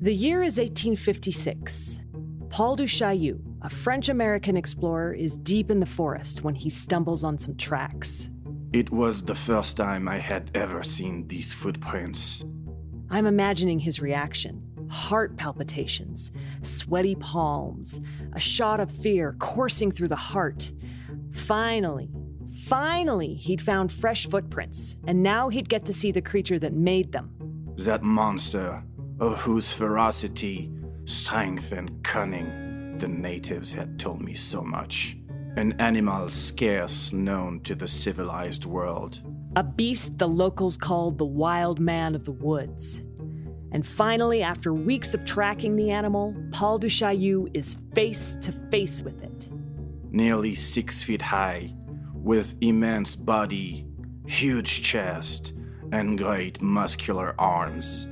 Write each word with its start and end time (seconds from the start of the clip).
The 0.00 0.12
year 0.12 0.42
is 0.42 0.58
1856. 0.58 2.00
Paul 2.48 2.76
du 2.76 2.84
Chaillu, 2.84 3.40
a 3.62 3.70
French 3.70 4.08
American 4.08 4.56
explorer, 4.56 5.12
is 5.12 5.36
deep 5.36 5.70
in 5.70 5.80
the 5.80 5.86
forest 5.86 6.42
when 6.42 6.54
he 6.54 6.68
stumbles 6.68 7.24
on 7.24 7.38
some 7.38 7.56
tracks. 7.56 8.28
It 8.72 8.90
was 8.90 9.22
the 9.22 9.34
first 9.34 9.76
time 9.76 10.08
I 10.08 10.18
had 10.18 10.50
ever 10.54 10.82
seen 10.82 11.28
these 11.28 11.52
footprints. 11.52 12.44
I'm 13.10 13.26
imagining 13.26 13.78
his 13.78 14.00
reaction 14.00 14.62
heart 14.88 15.36
palpitations, 15.38 16.32
sweaty 16.60 17.14
palms, 17.14 18.00
a 18.34 18.40
shot 18.40 18.78
of 18.78 18.90
fear 18.90 19.34
coursing 19.38 19.90
through 19.90 20.08
the 20.08 20.16
heart. 20.16 20.70
Finally, 21.32 22.10
finally, 22.66 23.34
he'd 23.34 23.62
found 23.62 23.90
fresh 23.90 24.26
footprints, 24.26 24.96
and 25.06 25.22
now 25.22 25.48
he'd 25.48 25.68
get 25.68 25.86
to 25.86 25.92
see 25.94 26.12
the 26.12 26.20
creature 26.20 26.58
that 26.58 26.74
made 26.74 27.12
them. 27.12 27.30
That 27.84 28.04
monster, 28.04 28.80
of 29.18 29.40
whose 29.40 29.72
ferocity, 29.72 30.70
strength, 31.04 31.72
and 31.72 32.02
cunning 32.04 32.96
the 32.98 33.08
natives 33.08 33.72
had 33.72 33.98
told 33.98 34.22
me 34.22 34.36
so 34.36 34.62
much. 34.62 35.16
An 35.56 35.72
animal 35.80 36.30
scarce 36.30 37.12
known 37.12 37.58
to 37.62 37.74
the 37.74 37.88
civilized 37.88 38.66
world. 38.66 39.20
A 39.56 39.64
beast 39.64 40.16
the 40.16 40.28
locals 40.28 40.76
called 40.76 41.18
the 41.18 41.24
wild 41.24 41.80
man 41.80 42.14
of 42.14 42.24
the 42.24 42.30
woods. 42.30 43.02
And 43.72 43.84
finally, 43.84 44.42
after 44.42 44.72
weeks 44.72 45.12
of 45.12 45.24
tracking 45.24 45.74
the 45.74 45.90
animal, 45.90 46.36
Paul 46.52 46.78
du 46.78 46.86
Chaillu 46.86 47.50
is 47.52 47.78
face 47.96 48.36
to 48.42 48.52
face 48.70 49.02
with 49.02 49.20
it. 49.24 49.48
Nearly 50.12 50.54
six 50.54 51.02
feet 51.02 51.22
high, 51.22 51.74
with 52.14 52.54
immense 52.60 53.16
body, 53.16 53.86
huge 54.24 54.82
chest, 54.82 55.52
and 55.92 56.16
great 56.16 56.60
muscular 56.62 57.34
arms, 57.38 58.08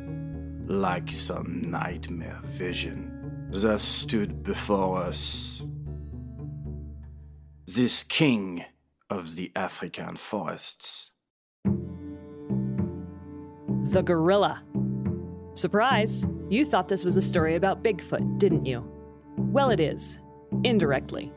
like 0.66 1.10
some 1.10 1.62
nightmare 1.62 2.38
vision, 2.44 3.48
thus 3.50 3.82
stood 3.82 4.42
before 4.42 4.98
us. 4.98 5.62
This 7.66 8.02
king 8.02 8.64
of 9.09 9.34
the 9.34 9.50
African 9.56 10.16
forests. 10.16 11.10
The 13.88 14.02
gorilla. 14.02 14.62
Surprise! 15.54 16.26
You 16.48 16.65
thought 16.65 16.88
this 16.88 17.04
was 17.04 17.16
a 17.16 17.22
story 17.22 17.56
about 17.56 17.82
Bigfoot, 17.82 18.38
didn't 18.38 18.66
you? 18.66 18.84
Well, 19.37 19.70
it 19.70 19.80
is, 19.80 20.18
indirectly. 20.65 21.32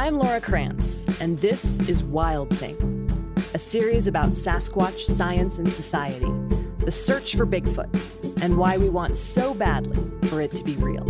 I'm 0.00 0.16
Laura 0.16 0.40
Krantz, 0.40 1.04
and 1.20 1.36
this 1.40 1.78
is 1.80 2.02
Wild 2.02 2.56
Thing, 2.56 2.74
a 3.52 3.58
series 3.58 4.06
about 4.06 4.30
Sasquatch 4.30 5.00
science 5.00 5.58
and 5.58 5.70
society, 5.70 6.24
the 6.78 6.90
search 6.90 7.36
for 7.36 7.44
Bigfoot, 7.44 8.42
and 8.42 8.56
why 8.56 8.78
we 8.78 8.88
want 8.88 9.14
so 9.14 9.52
badly 9.52 10.00
for 10.30 10.40
it 10.40 10.52
to 10.52 10.64
be 10.64 10.74
real. 10.76 11.04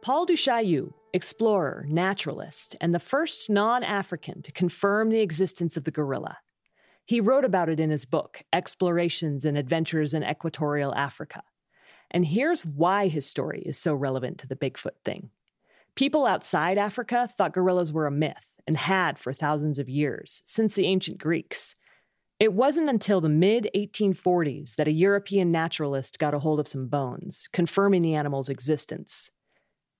Paul 0.00 0.26
du 0.26 0.32
Chaillu, 0.32 0.94
explorer, 1.12 1.86
naturalist, 1.88 2.74
and 2.80 2.92
the 2.92 2.98
first 2.98 3.48
non 3.48 3.84
African 3.84 4.42
to 4.42 4.50
confirm 4.50 5.10
the 5.10 5.20
existence 5.20 5.76
of 5.76 5.84
the 5.84 5.92
gorilla. 5.92 6.38
He 7.04 7.20
wrote 7.20 7.44
about 7.44 7.68
it 7.68 7.78
in 7.78 7.90
his 7.90 8.06
book, 8.06 8.42
Explorations 8.52 9.44
and 9.44 9.56
Adventures 9.56 10.14
in 10.14 10.24
Equatorial 10.24 10.92
Africa. 10.96 11.44
And 12.12 12.26
here's 12.26 12.64
why 12.64 13.08
his 13.08 13.26
story 13.26 13.62
is 13.64 13.78
so 13.78 13.94
relevant 13.94 14.38
to 14.38 14.46
the 14.46 14.54
Bigfoot 14.54 15.00
thing. 15.04 15.30
People 15.94 16.26
outside 16.26 16.78
Africa 16.78 17.26
thought 17.26 17.54
gorillas 17.54 17.92
were 17.92 18.06
a 18.06 18.10
myth 18.10 18.60
and 18.66 18.76
had 18.76 19.18
for 19.18 19.32
thousands 19.32 19.78
of 19.78 19.88
years, 19.88 20.42
since 20.44 20.74
the 20.74 20.86
ancient 20.86 21.18
Greeks. 21.18 21.74
It 22.38 22.52
wasn't 22.52 22.90
until 22.90 23.20
the 23.20 23.28
mid 23.28 23.68
1840s 23.74 24.76
that 24.76 24.88
a 24.88 24.92
European 24.92 25.50
naturalist 25.50 26.18
got 26.18 26.34
a 26.34 26.38
hold 26.38 26.60
of 26.60 26.68
some 26.68 26.86
bones, 26.86 27.48
confirming 27.52 28.02
the 28.02 28.14
animal's 28.14 28.48
existence. 28.48 29.30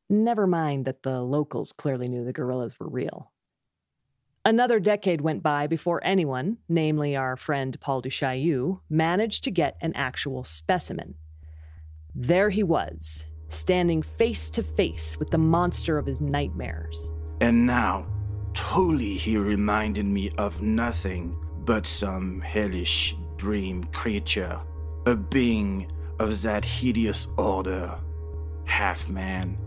Never 0.08 0.46
mind 0.46 0.84
that 0.84 1.02
the 1.02 1.22
locals 1.22 1.72
clearly 1.72 2.08
knew 2.08 2.24
the 2.24 2.32
gorillas 2.32 2.78
were 2.78 2.88
real. 2.88 3.32
Another 4.44 4.80
decade 4.80 5.20
went 5.20 5.42
by 5.42 5.66
before 5.66 6.04
anyone, 6.04 6.58
namely 6.68 7.14
our 7.14 7.36
friend 7.36 7.78
Paul 7.80 8.00
du 8.00 8.10
Chaillu, 8.10 8.80
managed 8.90 9.44
to 9.44 9.50
get 9.50 9.76
an 9.80 9.92
actual 9.94 10.42
specimen. 10.42 11.14
There 12.14 12.50
he 12.50 12.62
was, 12.62 13.26
standing 13.48 14.02
face 14.02 14.50
to 14.50 14.62
face 14.62 15.18
with 15.18 15.30
the 15.30 15.38
monster 15.38 15.98
of 15.98 16.06
his 16.06 16.20
nightmares. 16.20 17.12
And 17.40 17.66
now, 17.66 18.06
totally 18.54 19.16
he 19.16 19.36
reminded 19.36 20.06
me 20.06 20.30
of 20.38 20.62
nothing 20.62 21.36
but 21.64 21.86
some 21.86 22.40
hellish 22.40 23.16
dream 23.36 23.84
creature, 23.84 24.60
a 25.06 25.14
being 25.14 25.90
of 26.18 26.42
that 26.42 26.64
hideous 26.64 27.28
order, 27.38 27.98
half 28.64 29.08
man, 29.08 29.58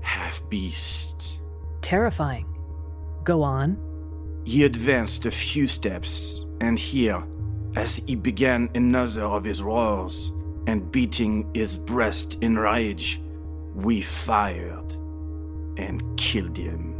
half 0.00 0.48
beast. 0.48 1.38
Terrifying. 1.80 2.46
Go 3.24 3.42
on. 3.42 3.76
He 4.44 4.64
advanced 4.64 5.26
a 5.26 5.30
few 5.30 5.66
steps, 5.66 6.44
and 6.60 6.78
here, 6.78 7.22
as 7.76 7.98
he 8.06 8.14
began 8.16 8.70
another 8.74 9.24
of 9.24 9.44
his 9.44 9.62
roars, 9.62 10.32
and 10.70 10.92
beating 10.92 11.50
his 11.52 11.76
breast 11.76 12.38
in 12.42 12.56
rage, 12.56 13.20
we 13.74 14.00
fired 14.00 14.94
and 15.76 16.00
killed 16.16 16.56
him. 16.56 16.94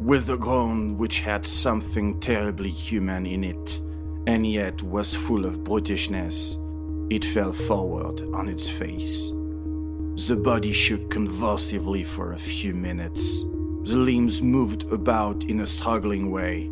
With 0.00 0.28
a 0.28 0.36
groan 0.36 0.98
which 0.98 1.20
had 1.20 1.46
something 1.46 2.20
terribly 2.20 2.68
human 2.68 3.24
in 3.24 3.42
it, 3.42 3.80
and 4.26 4.46
yet 4.46 4.82
was 4.82 5.14
full 5.14 5.46
of 5.46 5.64
brutishness, 5.64 6.56
it 7.10 7.24
fell 7.24 7.54
forward 7.54 8.20
on 8.34 8.46
its 8.46 8.68
face. 8.68 9.30
The 10.28 10.36
body 10.36 10.72
shook 10.72 11.10
convulsively 11.10 12.02
for 12.02 12.32
a 12.32 12.38
few 12.38 12.74
minutes. 12.74 13.44
The 13.84 13.96
limbs 13.96 14.42
moved 14.42 14.84
about 14.92 15.44
in 15.44 15.60
a 15.60 15.66
struggling 15.66 16.30
way. 16.30 16.66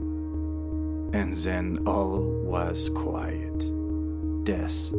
And 1.15 1.35
then 1.39 1.79
all 1.87 2.21
was 2.45 2.91
quiet. 2.91 3.76
Death 4.47 4.93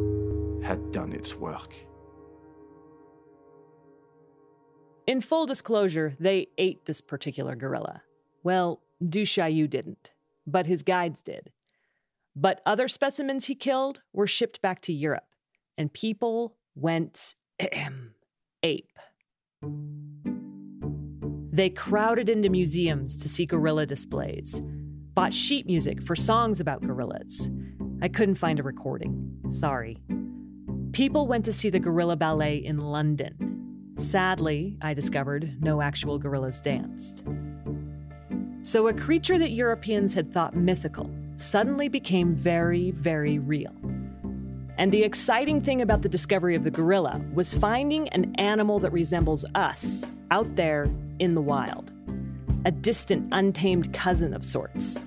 had 0.62 0.92
done 0.92 1.10
its 1.10 1.34
work. 1.34 1.74
In 5.06 5.22
full 5.22 5.46
disclosure, 5.46 6.14
they 6.20 6.48
ate 6.58 6.84
this 6.84 7.00
particular 7.00 7.56
gorilla. 7.56 8.02
Well, 8.42 8.82
Du 9.02 9.22
Chaillu 9.22 9.68
didn't, 9.68 10.12
but 10.46 10.66
his 10.66 10.82
guides 10.82 11.22
did. 11.22 11.50
But 12.36 12.60
other 12.66 12.88
specimens 12.88 13.46
he 13.46 13.54
killed 13.54 14.02
were 14.12 14.26
shipped 14.26 14.60
back 14.60 14.82
to 14.82 14.92
Europe, 14.92 15.24
and 15.78 15.90
people 15.90 16.54
went 16.74 17.34
ape. 18.62 18.98
They 21.50 21.70
crowded 21.70 22.28
into 22.28 22.50
museums 22.50 23.16
to 23.22 23.30
see 23.30 23.46
gorilla 23.46 23.86
displays, 23.86 24.60
bought 25.14 25.32
sheet 25.32 25.64
music 25.64 26.02
for 26.02 26.14
songs 26.14 26.60
about 26.60 26.82
gorillas. 26.82 27.48
I 28.00 28.08
couldn't 28.08 28.36
find 28.36 28.60
a 28.60 28.62
recording. 28.62 29.40
Sorry. 29.50 29.98
People 30.92 31.26
went 31.26 31.44
to 31.46 31.52
see 31.52 31.68
the 31.68 31.80
gorilla 31.80 32.16
ballet 32.16 32.56
in 32.56 32.78
London. 32.78 33.92
Sadly, 33.96 34.76
I 34.80 34.94
discovered 34.94 35.60
no 35.60 35.82
actual 35.82 36.18
gorillas 36.18 36.60
danced. 36.60 37.24
So, 38.62 38.86
a 38.86 38.92
creature 38.92 39.38
that 39.38 39.50
Europeans 39.50 40.14
had 40.14 40.32
thought 40.32 40.54
mythical 40.54 41.10
suddenly 41.36 41.88
became 41.88 42.34
very, 42.34 42.92
very 42.92 43.38
real. 43.38 43.74
And 44.76 44.92
the 44.92 45.02
exciting 45.02 45.60
thing 45.60 45.82
about 45.82 46.02
the 46.02 46.08
discovery 46.08 46.54
of 46.54 46.62
the 46.62 46.70
gorilla 46.70 47.20
was 47.34 47.54
finding 47.54 48.08
an 48.10 48.34
animal 48.36 48.78
that 48.78 48.92
resembles 48.92 49.44
us 49.56 50.04
out 50.30 50.54
there 50.54 50.88
in 51.18 51.34
the 51.34 51.42
wild, 51.42 51.90
a 52.64 52.70
distant, 52.70 53.28
untamed 53.32 53.92
cousin 53.92 54.32
of 54.32 54.44
sorts. 54.44 55.02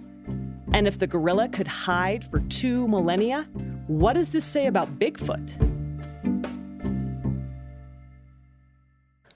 And 0.73 0.87
if 0.87 0.99
the 0.99 1.07
gorilla 1.07 1.49
could 1.49 1.67
hide 1.67 2.23
for 2.23 2.39
two 2.41 2.87
millennia, 2.87 3.43
what 3.87 4.13
does 4.13 4.31
this 4.31 4.45
say 4.45 4.67
about 4.67 4.99
Bigfoot? 4.99 5.71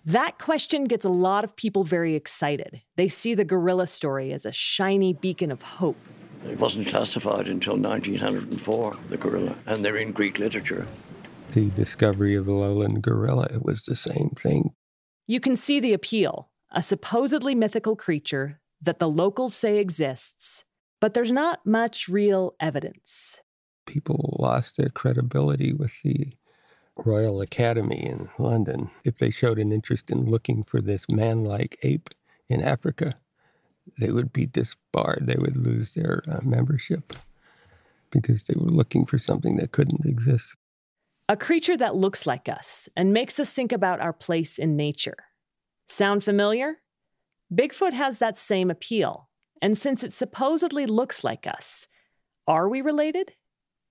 That 0.05 0.37
question 0.37 0.85
gets 0.85 1.03
a 1.03 1.09
lot 1.09 1.43
of 1.43 1.55
people 1.55 1.83
very 1.83 2.15
excited. 2.15 2.81
They 2.95 3.07
see 3.07 3.33
the 3.33 3.43
gorilla 3.43 3.87
story 3.87 4.31
as 4.33 4.45
a 4.45 4.51
shiny 4.51 5.13
beacon 5.13 5.51
of 5.51 5.63
hope. 5.63 5.97
It 6.45 6.59
wasn't 6.59 6.87
classified 6.87 7.47
until 7.47 7.75
1904, 7.75 8.97
the 9.09 9.17
gorilla, 9.17 9.55
and 9.65 9.83
they're 9.83 9.97
in 9.97 10.11
Greek 10.11 10.37
literature. 10.37 10.87
The 11.51 11.69
discovery 11.71 12.35
of 12.35 12.45
the 12.45 12.51
lowland 12.51 13.01
gorilla, 13.01 13.47
it 13.51 13.65
was 13.65 13.81
the 13.83 13.95
same 13.95 14.31
thing. 14.37 14.73
You 15.25 15.39
can 15.39 15.55
see 15.55 15.79
the 15.79 15.93
appeal 15.93 16.49
a 16.71 16.81
supposedly 16.81 17.55
mythical 17.55 17.95
creature 17.95 18.59
that 18.81 18.99
the 18.99 19.09
locals 19.09 19.55
say 19.55 19.77
exists, 19.77 20.65
but 20.99 21.13
there's 21.13 21.31
not 21.31 21.65
much 21.65 22.07
real 22.07 22.55
evidence. 22.59 23.39
People 23.85 24.37
lost 24.39 24.77
their 24.77 24.89
credibility 24.89 25.73
with 25.73 25.93
the 26.03 26.33
Royal 27.03 27.41
Academy 27.41 28.05
in 28.05 28.29
London, 28.39 28.89
if 29.03 29.17
they 29.17 29.29
showed 29.29 29.59
an 29.59 29.71
interest 29.71 30.09
in 30.09 30.25
looking 30.25 30.63
for 30.63 30.81
this 30.81 31.09
man 31.09 31.43
like 31.43 31.77
ape 31.83 32.09
in 32.47 32.61
Africa, 32.61 33.15
they 33.99 34.11
would 34.11 34.31
be 34.31 34.45
disbarred. 34.45 35.23
They 35.27 35.35
would 35.35 35.57
lose 35.57 35.93
their 35.93 36.23
uh, 36.29 36.39
membership 36.43 37.13
because 38.11 38.45
they 38.45 38.53
were 38.57 38.71
looking 38.71 39.05
for 39.05 39.17
something 39.17 39.57
that 39.57 39.71
couldn't 39.71 40.05
exist. 40.05 40.55
A 41.27 41.35
creature 41.35 41.75
that 41.77 41.95
looks 41.95 42.25
like 42.25 42.47
us 42.47 42.87
and 42.95 43.11
makes 43.11 43.39
us 43.39 43.51
think 43.51 43.71
about 43.71 43.99
our 43.99 44.13
place 44.13 44.57
in 44.57 44.75
nature. 44.75 45.17
Sound 45.87 46.23
familiar? 46.23 46.77
Bigfoot 47.53 47.93
has 47.93 48.19
that 48.19 48.37
same 48.37 48.71
appeal. 48.71 49.29
And 49.65 49.75
since 49.75 50.03
it 50.03 50.13
supposedly 50.13 50.85
looks 50.85 51.23
like 51.23 51.47
us, 51.47 51.87
are 52.47 52.69
we 52.69 52.81
related? 52.81 53.31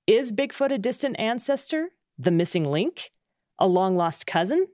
Is 0.06 0.32
Bigfoot 0.32 0.72
a 0.72 0.78
distant 0.78 1.18
ancestor? 1.18 1.88
The 2.16 2.30
missing 2.30 2.64
link? 2.64 3.10
A 3.58 3.66
long 3.66 3.96
lost 3.96 4.24
cousin? 4.24 4.68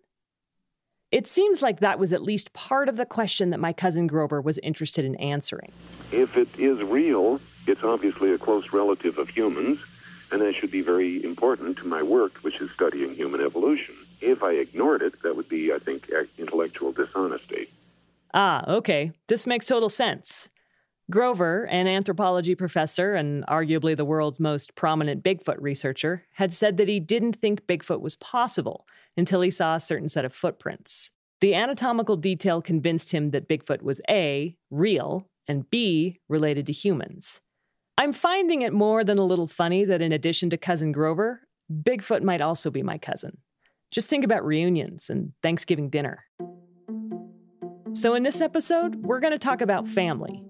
It 1.11 1.27
seems 1.27 1.63
like 1.63 1.81
that 1.81 1.99
was 1.99 2.13
at 2.13 2.23
least 2.23 2.53
part 2.53 2.87
of 2.87 2.99
the 2.99 3.07
question 3.07 3.49
that 3.49 3.61
my 3.61 3.73
cousin 3.73 4.09
Grover 4.09 4.43
was 4.43 4.59
interested 4.59 5.07
in 5.07 5.15
answering. 5.15 5.73
If 6.13 6.37
it 6.37 6.49
is 6.59 6.83
real, 6.83 7.41
it's 7.67 7.83
obviously 7.83 8.33
a 8.33 8.39
close 8.39 8.71
relative 8.75 9.17
of 9.17 9.31
humans, 9.31 9.83
and 10.31 10.43
that 10.43 10.55
should 10.55 10.71
be 10.71 10.83
very 10.83 11.25
important 11.25 11.79
to 11.79 11.87
my 11.87 12.03
work, 12.03 12.37
which 12.43 12.61
is 12.61 12.71
studying 12.73 13.15
human 13.15 13.41
evolution. 13.41 13.95
If 14.21 14.43
I 14.43 14.53
ignored 14.53 15.01
it, 15.01 15.23
that 15.23 15.35
would 15.35 15.49
be, 15.49 15.73
I 15.73 15.79
think, 15.79 16.11
intellectual 16.37 16.93
dishonesty. 16.93 17.69
Ah, 18.35 18.71
okay. 18.71 19.13
This 19.29 19.47
makes 19.47 19.67
total 19.67 19.89
sense. 19.89 20.51
Grover, 21.11 21.67
an 21.67 21.87
anthropology 21.87 22.55
professor 22.55 23.15
and 23.15 23.45
arguably 23.47 23.97
the 23.97 24.05
world's 24.05 24.41
most 24.41 24.75
prominent 24.75 25.23
Bigfoot 25.25 25.57
researcher, 25.59 26.25
had 26.35 26.53
said 26.53 26.77
that 26.77 26.89
he 26.89 27.01
didn't 27.01 27.41
think 27.41 27.67
Bigfoot 27.67 28.01
was 28.01 28.17
possible 28.17 28.87
until 29.17 29.41
he 29.41 29.51
saw 29.51 29.75
a 29.75 29.81
certain 29.81 30.09
set 30.09 30.25
of 30.25 30.35
footprints. 30.35 31.11
The 31.41 31.55
anatomical 31.55 32.17
detail 32.17 32.63
convinced 32.63 33.13
him 33.13 33.31
that 33.31 33.49
Bigfoot 33.49 33.83
was 33.83 34.01
A, 34.09 34.57
real, 34.71 35.29
and 35.49 35.69
B, 35.69 36.21
related 36.29 36.67
to 36.67 36.73
humans. 36.73 37.41
I'm 37.99 38.13
finding 38.13 38.63
it 38.63 38.73
more 38.73 39.05
than 39.05 39.19
a 39.19 39.25
little 39.25 39.47
funny 39.47 39.85
that 39.85 40.01
in 40.01 40.13
addition 40.13 40.49
to 40.51 40.57
Cousin 40.57 40.93
Grover, 40.93 41.43
Bigfoot 41.71 42.23
might 42.23 42.41
also 42.41 42.71
be 42.71 42.83
my 42.83 42.99
cousin. 42.99 43.39
Just 43.91 44.09
think 44.09 44.25
about 44.25 44.45
reunions 44.45 45.11
and 45.11 45.33
Thanksgiving 45.43 45.91
dinner. 45.91 46.25
So, 47.93 48.15
in 48.15 48.23
this 48.23 48.41
episode, 48.41 49.05
we're 49.05 49.19
going 49.19 49.33
to 49.33 49.39
talk 49.39 49.61
about 49.61 49.89
family 49.89 50.45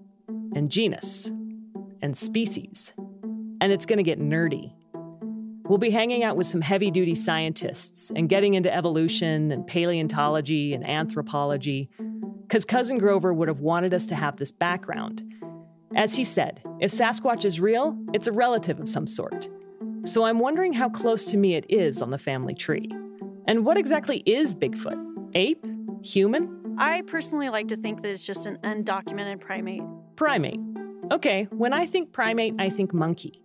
and 0.55 0.71
genus 0.71 1.31
and 2.01 2.17
species. 2.17 2.93
And 3.61 3.71
it's 3.71 3.85
going 3.85 3.97
to 3.97 4.03
get 4.03 4.19
nerdy. 4.19 4.73
We'll 5.65 5.77
be 5.77 5.91
hanging 5.91 6.23
out 6.23 6.35
with 6.35 6.47
some 6.47 6.61
heavy 6.61 6.91
duty 6.91 7.15
scientists 7.15 8.11
and 8.15 8.27
getting 8.27 8.55
into 8.55 8.73
evolution 8.73 9.51
and 9.51 9.65
paleontology 9.65 10.73
and 10.73 10.85
anthropology, 10.85 11.89
because 12.41 12.65
Cousin 12.65 12.97
Grover 12.97 13.33
would 13.33 13.47
have 13.47 13.61
wanted 13.61 13.93
us 13.93 14.05
to 14.07 14.15
have 14.15 14.35
this 14.35 14.51
background. 14.51 15.23
As 15.95 16.15
he 16.15 16.23
said, 16.23 16.61
if 16.79 16.91
Sasquatch 16.91 17.45
is 17.45 17.59
real, 17.59 17.97
it's 18.13 18.27
a 18.27 18.31
relative 18.31 18.79
of 18.79 18.89
some 18.89 19.07
sort. 19.07 19.47
So 20.03 20.23
I'm 20.23 20.39
wondering 20.39 20.73
how 20.73 20.89
close 20.89 21.25
to 21.25 21.37
me 21.37 21.55
it 21.55 21.65
is 21.69 22.01
on 22.01 22.09
the 22.09 22.17
family 22.17 22.55
tree. 22.55 22.89
And 23.47 23.65
what 23.65 23.77
exactly 23.77 24.23
is 24.25 24.55
Bigfoot? 24.55 24.99
Ape? 25.35 25.65
Human? 26.03 26.60
I 26.81 27.03
personally 27.03 27.49
like 27.49 27.67
to 27.67 27.77
think 27.77 28.01
that 28.01 28.09
it's 28.09 28.23
just 28.23 28.47
an 28.47 28.57
undocumented 28.63 29.39
primate. 29.39 29.83
Primate. 30.15 30.59
Okay, 31.11 31.43
when 31.51 31.73
I 31.73 31.85
think 31.85 32.11
primate, 32.11 32.55
I 32.57 32.71
think 32.71 32.91
monkey. 32.91 33.39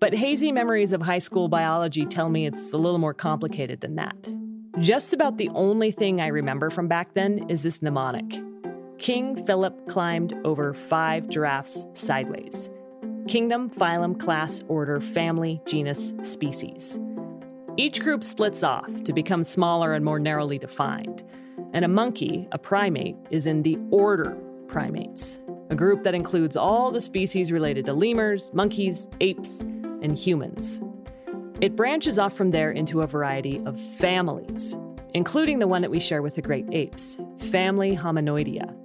But 0.00 0.14
hazy 0.14 0.52
memories 0.52 0.94
of 0.94 1.02
high 1.02 1.18
school 1.18 1.48
biology 1.48 2.06
tell 2.06 2.30
me 2.30 2.46
it's 2.46 2.72
a 2.72 2.78
little 2.78 2.98
more 2.98 3.12
complicated 3.12 3.82
than 3.82 3.96
that. 3.96 4.16
Just 4.78 5.12
about 5.12 5.36
the 5.36 5.50
only 5.50 5.90
thing 5.90 6.22
I 6.22 6.28
remember 6.28 6.70
from 6.70 6.88
back 6.88 7.12
then 7.12 7.44
is 7.50 7.62
this 7.62 7.82
mnemonic 7.82 8.42
King 8.96 9.44
Philip 9.44 9.86
climbed 9.90 10.32
over 10.42 10.72
five 10.72 11.28
giraffes 11.28 11.86
sideways. 11.92 12.70
Kingdom, 13.28 13.68
phylum, 13.68 14.18
class, 14.18 14.62
order, 14.68 14.98
family, 14.98 15.60
genus, 15.66 16.14
species. 16.22 16.98
Each 17.76 18.00
group 18.00 18.24
splits 18.24 18.62
off 18.62 19.04
to 19.04 19.12
become 19.12 19.44
smaller 19.44 19.92
and 19.92 20.06
more 20.06 20.18
narrowly 20.18 20.58
defined. 20.58 21.22
And 21.72 21.84
a 21.84 21.88
monkey, 21.88 22.48
a 22.52 22.58
primate, 22.58 23.16
is 23.30 23.46
in 23.46 23.62
the 23.62 23.78
order 23.90 24.36
primates, 24.68 25.40
a 25.70 25.74
group 25.74 26.04
that 26.04 26.14
includes 26.14 26.56
all 26.56 26.90
the 26.90 27.00
species 27.00 27.50
related 27.50 27.86
to 27.86 27.94
lemurs, 27.94 28.52
monkeys, 28.52 29.08
apes, 29.20 29.62
and 30.02 30.16
humans. 30.18 30.80
It 31.62 31.76
branches 31.76 32.18
off 32.18 32.34
from 32.34 32.50
there 32.50 32.72
into 32.72 33.00
a 33.00 33.06
variety 33.06 33.62
of 33.64 33.80
families, 33.80 34.76
including 35.14 35.60
the 35.60 35.68
one 35.68 35.80
that 35.80 35.90
we 35.90 36.00
share 36.00 36.20
with 36.20 36.34
the 36.34 36.42
great 36.42 36.66
apes, 36.72 37.16
family 37.38 37.96
Hominoidea. 37.96 38.76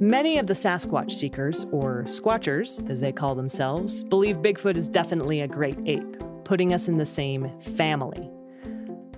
Many 0.00 0.38
of 0.38 0.46
the 0.46 0.54
Sasquatch 0.54 1.12
seekers, 1.12 1.64
or 1.72 2.04
Squatchers 2.04 2.88
as 2.90 3.00
they 3.00 3.12
call 3.12 3.34
themselves, 3.34 4.04
believe 4.04 4.38
Bigfoot 4.38 4.76
is 4.76 4.88
definitely 4.88 5.40
a 5.40 5.48
great 5.48 5.78
ape, 5.86 6.22
putting 6.44 6.74
us 6.74 6.88
in 6.88 6.98
the 6.98 7.06
same 7.06 7.50
family. 7.60 8.30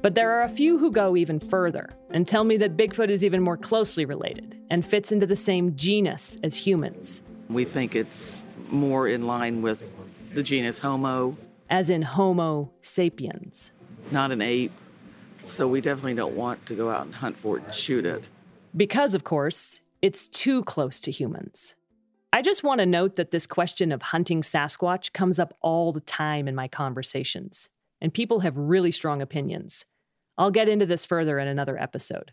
But 0.03 0.15
there 0.15 0.31
are 0.31 0.43
a 0.43 0.49
few 0.49 0.79
who 0.79 0.91
go 0.91 1.17
even 1.17 1.41
further 1.41 1.89
and 2.15 2.29
tell 2.29 2.45
me 2.45 2.57
that 2.57 2.77
Bigfoot 2.77 3.09
is 3.09 3.25
even 3.25 3.43
more 3.43 3.57
closely 3.57 4.07
related 4.07 4.57
and 4.71 4.87
fits 4.87 5.11
into 5.11 5.27
the 5.27 5.37
same 5.37 5.75
genus 5.77 6.39
as 6.45 6.55
humans. 6.55 7.25
We 7.51 7.65
think 7.65 7.97
it's 7.97 8.45
more 8.71 9.09
in 9.09 9.27
line 9.27 9.61
with 9.61 9.91
the 10.33 10.43
genus 10.43 10.79
Homo. 10.79 11.37
As 11.69 11.91
in 11.91 12.03
Homo 12.03 12.71
sapiens. 12.83 13.73
Not 14.13 14.31
an 14.31 14.41
ape. 14.41 14.73
So 15.45 15.67
we 15.67 15.81
definitely 15.81 16.15
don't 16.15 16.37
want 16.37 16.65
to 16.67 16.75
go 16.75 16.89
out 16.89 17.05
and 17.05 17.15
hunt 17.15 17.37
for 17.37 17.59
it 17.59 17.65
and 17.65 17.75
shoot 17.75 18.07
it. 18.07 18.29
Because, 18.77 19.15
of 19.15 19.25
course, 19.25 19.81
it's 20.01 20.29
too 20.29 20.63
close 20.63 21.01
to 21.01 21.11
humans. 21.11 21.75
I 22.33 22.43
just 22.43 22.63
want 22.63 22.79
to 22.79 22.87
note 22.87 23.17
that 23.17 23.33
this 23.33 23.47
question 23.47 23.91
of 23.91 24.03
hunting 24.03 24.43
Sasquatch 24.43 25.13
comes 25.13 25.39
up 25.39 25.57
all 25.61 25.93
the 25.93 26.01
time 26.01 26.47
in 26.47 26.55
my 26.55 26.69
conversations, 26.69 27.71
and 28.01 28.15
people 28.15 28.41
have 28.41 28.57
really 28.57 28.93
strong 28.93 29.21
opinions. 29.21 29.85
I'll 30.37 30.51
get 30.51 30.69
into 30.69 30.87
this 30.87 31.07
further 31.07 31.39
in 31.39 31.49
another 31.49 31.81
episode. 31.81 32.33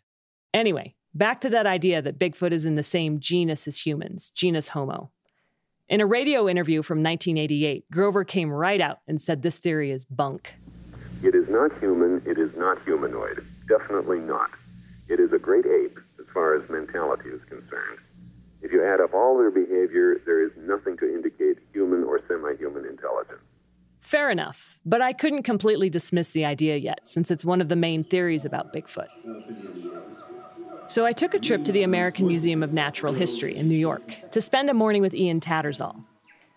Anyway, 0.54 0.96
back 1.14 1.42
to 1.42 1.50
that 1.50 1.68
idea 1.68 2.02
that 2.02 2.20
Bigfoot 2.20 2.52
is 2.52 2.66
in 2.66 2.76
the 2.76 2.84
same 2.84 3.20
genus 3.20 3.68
as 3.68 3.86
humans, 3.86 4.32
genus 4.32 4.70
Homo. 4.70 5.12
In 5.88 6.02
a 6.02 6.06
radio 6.06 6.48
interview 6.48 6.82
from 6.82 7.04
1988, 7.04 7.92
Grover 7.92 8.24
came 8.24 8.50
right 8.50 8.80
out 8.80 9.00
and 9.08 9.22
said 9.22 9.42
this 9.42 9.58
theory 9.58 9.92
is 9.92 10.06
bunk. 10.06 10.54
It 11.22 11.36
is 11.36 11.48
not 11.50 11.78
human, 11.80 12.22
it 12.26 12.40
is 12.40 12.50
not 12.56 12.82
humanoid. 12.84 13.46
Definitely 13.68 14.20
not. 14.20 14.50
It 15.08 15.20
is 15.20 15.34
a 15.34 15.38
great 15.38 15.66
ape 15.66 16.00
as 16.20 16.26
far 16.34 16.56
as 16.56 16.68
mentality 16.70 17.30
is 17.30 17.42
concerned. 17.50 18.00
If 18.62 18.72
you 18.72 18.84
add 18.86 19.02
up 19.02 19.14
all 19.14 19.38
their 19.38 19.52
behavior, 19.52 20.22
there 20.26 20.44
is 20.44 20.52
nothing 20.58 20.98
to 20.98 21.14
indicate 21.14 21.58
human 21.74 22.04
or 22.04 22.22
semi 22.28 22.56
human 22.56 22.86
intelligence. 22.86 23.42
Fair 24.02 24.30
enough, 24.30 24.80
but 24.86 25.02
I 25.02 25.14
couldn't 25.14 25.44
completely 25.44 25.90
dismiss 25.90 26.32
the 26.32 26.44
idea 26.44 26.76
yet, 26.76 27.08
since 27.08 27.32
it's 27.32 27.46
one 27.46 27.62
of 27.62 27.70
the 27.70 27.76
main 27.76 28.04
theories 28.04 28.44
about 28.44 28.74
Bigfoot. 28.74 29.08
So 30.88 31.06
I 31.06 31.14
took 31.14 31.34
a 31.34 31.40
trip 31.40 31.64
to 31.66 31.72
the 31.72 31.84
American 31.84 32.28
Museum 32.28 32.64
of 32.64 32.74
Natural 32.74 33.14
History 33.14 33.56
in 33.56 33.70
New 33.70 33.78
York 33.78 34.30
to 34.32 34.42
spend 34.42 34.70
a 34.70 34.74
morning 34.74 35.02
with 35.02 35.14
Ian 35.14 35.40
Tattersall. 35.40 36.04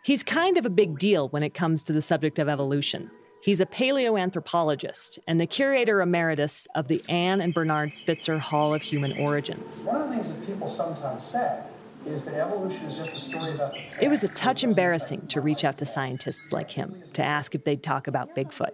He's 0.03 0.25
kind 0.25 0.57
of 0.57 0.67
a 0.67 0.71
big 0.71 0.99
deal 0.99 1.29
when 1.29 1.43
it 1.43 1.55
comes 1.55 1.83
to 1.85 1.93
the 1.93 2.03
subject 2.03 2.39
of 2.39 2.49
evolution. 2.49 3.11
He's 3.43 3.61
a 3.61 3.67
paleoanthropologist 3.67 5.19
and 5.29 5.39
the 5.39 5.47
curator 5.47 6.01
emeritus 6.01 6.67
of 6.75 6.89
the 6.89 7.03
Anne 7.11 7.43
and 7.43 7.53
Bernard 7.53 7.93
Spitzer 7.93 8.39
Hall 8.39 8.75
of 8.75 8.83
Human 8.83 9.13
Origins. 9.19 9.85
One 9.85 9.97
of 9.97 10.09
the 10.09 10.15
things 10.15 10.29
that 10.29 10.47
people 10.47 10.67
sometimes 10.67 11.23
say 11.23 11.61
is 12.07 12.25
that 12.25 12.35
evolution 12.35 12.85
is 12.87 12.97
just 12.97 13.13
a 13.13 13.21
story 13.21 13.53
about 13.53 13.73
the 13.73 13.81
past. 13.81 14.03
It 14.03 14.09
was 14.09 14.25
a 14.25 14.29
touch 14.29 14.65
embarrassing 14.65 15.27
to 15.29 15.41
reach 15.41 15.65
out 15.65 15.79
to 15.79 15.87
scientists 15.87 16.53
like 16.53 16.71
him 16.71 16.95
to 17.15 17.23
ask 17.23 17.55
if 17.55 17.65
they'd 17.65 17.83
talk 17.83 18.07
about 18.07 18.35
Bigfoot. 18.35 18.73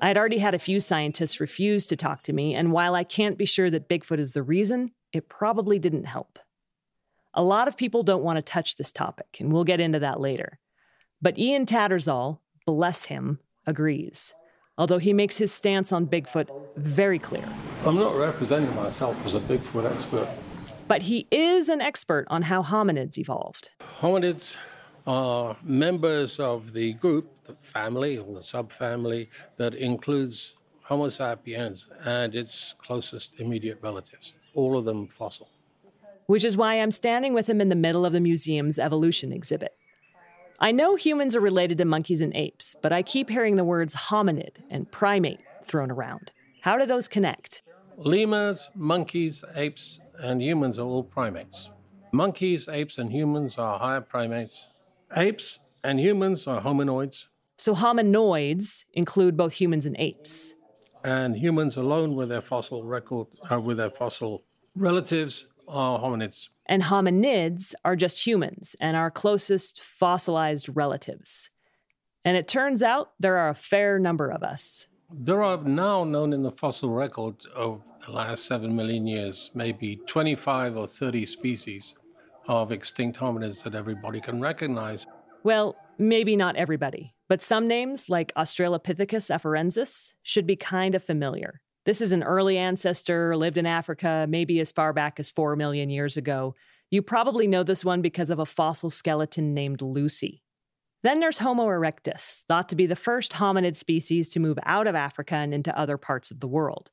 I 0.00 0.08
had 0.08 0.16
already 0.16 0.38
had 0.38 0.54
a 0.54 0.58
few 0.58 0.80
scientists 0.80 1.40
refuse 1.40 1.86
to 1.88 1.96
talk 1.96 2.22
to 2.22 2.32
me, 2.32 2.54
and 2.54 2.72
while 2.72 2.94
I 2.94 3.04
can't 3.04 3.36
be 3.36 3.44
sure 3.44 3.68
that 3.70 3.88
Bigfoot 3.88 4.18
is 4.18 4.32
the 4.32 4.42
reason, 4.42 4.92
it 5.12 5.28
probably 5.28 5.78
didn't 5.78 6.04
help. 6.04 6.38
A 7.34 7.42
lot 7.42 7.68
of 7.68 7.76
people 7.76 8.02
don't 8.02 8.24
want 8.24 8.36
to 8.36 8.42
touch 8.42 8.76
this 8.76 8.92
topic, 8.92 9.36
and 9.40 9.52
we'll 9.52 9.64
get 9.64 9.80
into 9.80 9.98
that 9.98 10.20
later. 10.20 10.58
But 11.20 11.38
Ian 11.38 11.66
Tattersall, 11.66 12.38
bless 12.66 13.04
him, 13.04 13.40
agrees, 13.66 14.34
although 14.78 14.98
he 14.98 15.12
makes 15.12 15.36
his 15.36 15.52
stance 15.52 15.92
on 15.92 16.06
Bigfoot 16.06 16.48
very 16.76 17.18
clear. 17.18 17.46
I'm 17.84 17.96
not 17.96 18.16
representing 18.16 18.74
myself 18.74 19.24
as 19.26 19.34
a 19.34 19.40
Bigfoot 19.40 19.84
expert. 19.94 20.28
But 20.90 21.02
he 21.02 21.28
is 21.30 21.68
an 21.68 21.80
expert 21.80 22.26
on 22.30 22.42
how 22.42 22.64
hominids 22.64 23.16
evolved. 23.16 23.70
Hominids 24.00 24.56
are 25.06 25.56
members 25.62 26.40
of 26.40 26.72
the 26.72 26.94
group, 26.94 27.30
the 27.46 27.54
family 27.54 28.18
or 28.18 28.34
the 28.34 28.40
subfamily 28.40 29.28
that 29.56 29.74
includes 29.74 30.54
Homo 30.82 31.08
sapiens 31.08 31.86
and 32.04 32.34
its 32.34 32.74
closest 32.84 33.38
immediate 33.38 33.78
relatives, 33.80 34.32
all 34.56 34.76
of 34.76 34.84
them 34.84 35.06
fossil. 35.06 35.48
Which 36.26 36.44
is 36.44 36.56
why 36.56 36.80
I'm 36.80 36.90
standing 36.90 37.34
with 37.34 37.48
him 37.48 37.60
in 37.60 37.68
the 37.68 37.76
middle 37.76 38.04
of 38.04 38.12
the 38.12 38.20
museum's 38.20 38.76
evolution 38.76 39.32
exhibit. 39.32 39.76
I 40.58 40.72
know 40.72 40.96
humans 40.96 41.36
are 41.36 41.40
related 41.40 41.78
to 41.78 41.84
monkeys 41.84 42.20
and 42.20 42.34
apes, 42.34 42.74
but 42.82 42.92
I 42.92 43.02
keep 43.02 43.30
hearing 43.30 43.54
the 43.54 43.62
words 43.62 43.94
hominid 43.94 44.56
and 44.68 44.90
primate 44.90 45.38
thrown 45.64 45.92
around. 45.92 46.32
How 46.62 46.76
do 46.76 46.84
those 46.84 47.06
connect? 47.06 47.62
Lemurs, 48.02 48.70
monkeys, 48.74 49.44
apes, 49.54 50.00
and 50.18 50.40
humans 50.40 50.78
are 50.78 50.86
all 50.86 51.02
primates. 51.02 51.68
Monkeys, 52.12 52.66
apes, 52.66 52.96
and 52.96 53.12
humans 53.12 53.58
are 53.58 53.78
higher 53.78 54.00
primates. 54.00 54.70
Apes 55.14 55.58
and 55.84 56.00
humans 56.00 56.46
are 56.46 56.62
hominoids. 56.62 57.26
So 57.58 57.74
hominoids 57.74 58.86
include 58.94 59.36
both 59.36 59.52
humans 59.52 59.84
and 59.84 59.96
apes. 59.98 60.54
And 61.04 61.36
humans 61.36 61.76
alone 61.76 62.14
with 62.14 62.30
their 62.30 62.40
fossil 62.40 62.84
record, 62.84 63.26
uh, 63.52 63.60
with 63.60 63.76
their 63.76 63.90
fossil 63.90 64.44
relatives, 64.74 65.44
are 65.68 65.98
hominids. 65.98 66.48
And 66.64 66.84
hominids 66.84 67.74
are 67.84 67.96
just 67.96 68.26
humans 68.26 68.76
and 68.80 68.96
our 68.96 69.10
closest 69.10 69.82
fossilized 69.82 70.74
relatives. 70.74 71.50
And 72.24 72.38
it 72.38 72.48
turns 72.48 72.82
out 72.82 73.10
there 73.20 73.36
are 73.36 73.50
a 73.50 73.54
fair 73.54 73.98
number 73.98 74.30
of 74.30 74.42
us. 74.42 74.86
There 75.12 75.42
are 75.42 75.56
now 75.56 76.04
known 76.04 76.32
in 76.32 76.42
the 76.42 76.52
fossil 76.52 76.90
record 76.90 77.34
of 77.54 77.82
the 78.06 78.12
last 78.12 78.46
seven 78.46 78.76
million 78.76 79.08
years, 79.08 79.50
maybe 79.54 79.96
25 80.06 80.76
or 80.76 80.86
30 80.86 81.26
species 81.26 81.96
of 82.46 82.70
extinct 82.70 83.18
hominids 83.18 83.62
that 83.64 83.74
everybody 83.74 84.20
can 84.20 84.40
recognize. 84.40 85.06
Well, 85.42 85.74
maybe 85.98 86.36
not 86.36 86.54
everybody, 86.54 87.14
but 87.28 87.42
some 87.42 87.66
names, 87.66 88.08
like 88.08 88.32
Australopithecus 88.34 89.34
afarensis, 89.36 90.12
should 90.22 90.46
be 90.46 90.56
kind 90.56 90.94
of 90.94 91.02
familiar. 91.02 91.60
This 91.86 92.00
is 92.00 92.12
an 92.12 92.22
early 92.22 92.56
ancestor, 92.56 93.36
lived 93.36 93.56
in 93.56 93.66
Africa 93.66 94.26
maybe 94.28 94.60
as 94.60 94.70
far 94.70 94.92
back 94.92 95.18
as 95.18 95.28
4 95.28 95.56
million 95.56 95.90
years 95.90 96.16
ago. 96.16 96.54
You 96.88 97.02
probably 97.02 97.48
know 97.48 97.64
this 97.64 97.84
one 97.84 98.00
because 98.00 98.30
of 98.30 98.38
a 98.38 98.46
fossil 98.46 98.90
skeleton 98.90 99.54
named 99.54 99.82
Lucy. 99.82 100.44
Then 101.02 101.20
there's 101.20 101.38
Homo 101.38 101.66
erectus, 101.66 102.44
thought 102.46 102.68
to 102.68 102.76
be 102.76 102.86
the 102.86 102.96
first 102.96 103.32
hominid 103.32 103.74
species 103.76 104.28
to 104.30 104.40
move 104.40 104.58
out 104.64 104.86
of 104.86 104.94
Africa 104.94 105.36
and 105.36 105.54
into 105.54 105.76
other 105.78 105.96
parts 105.96 106.30
of 106.30 106.40
the 106.40 106.48
world. 106.48 106.90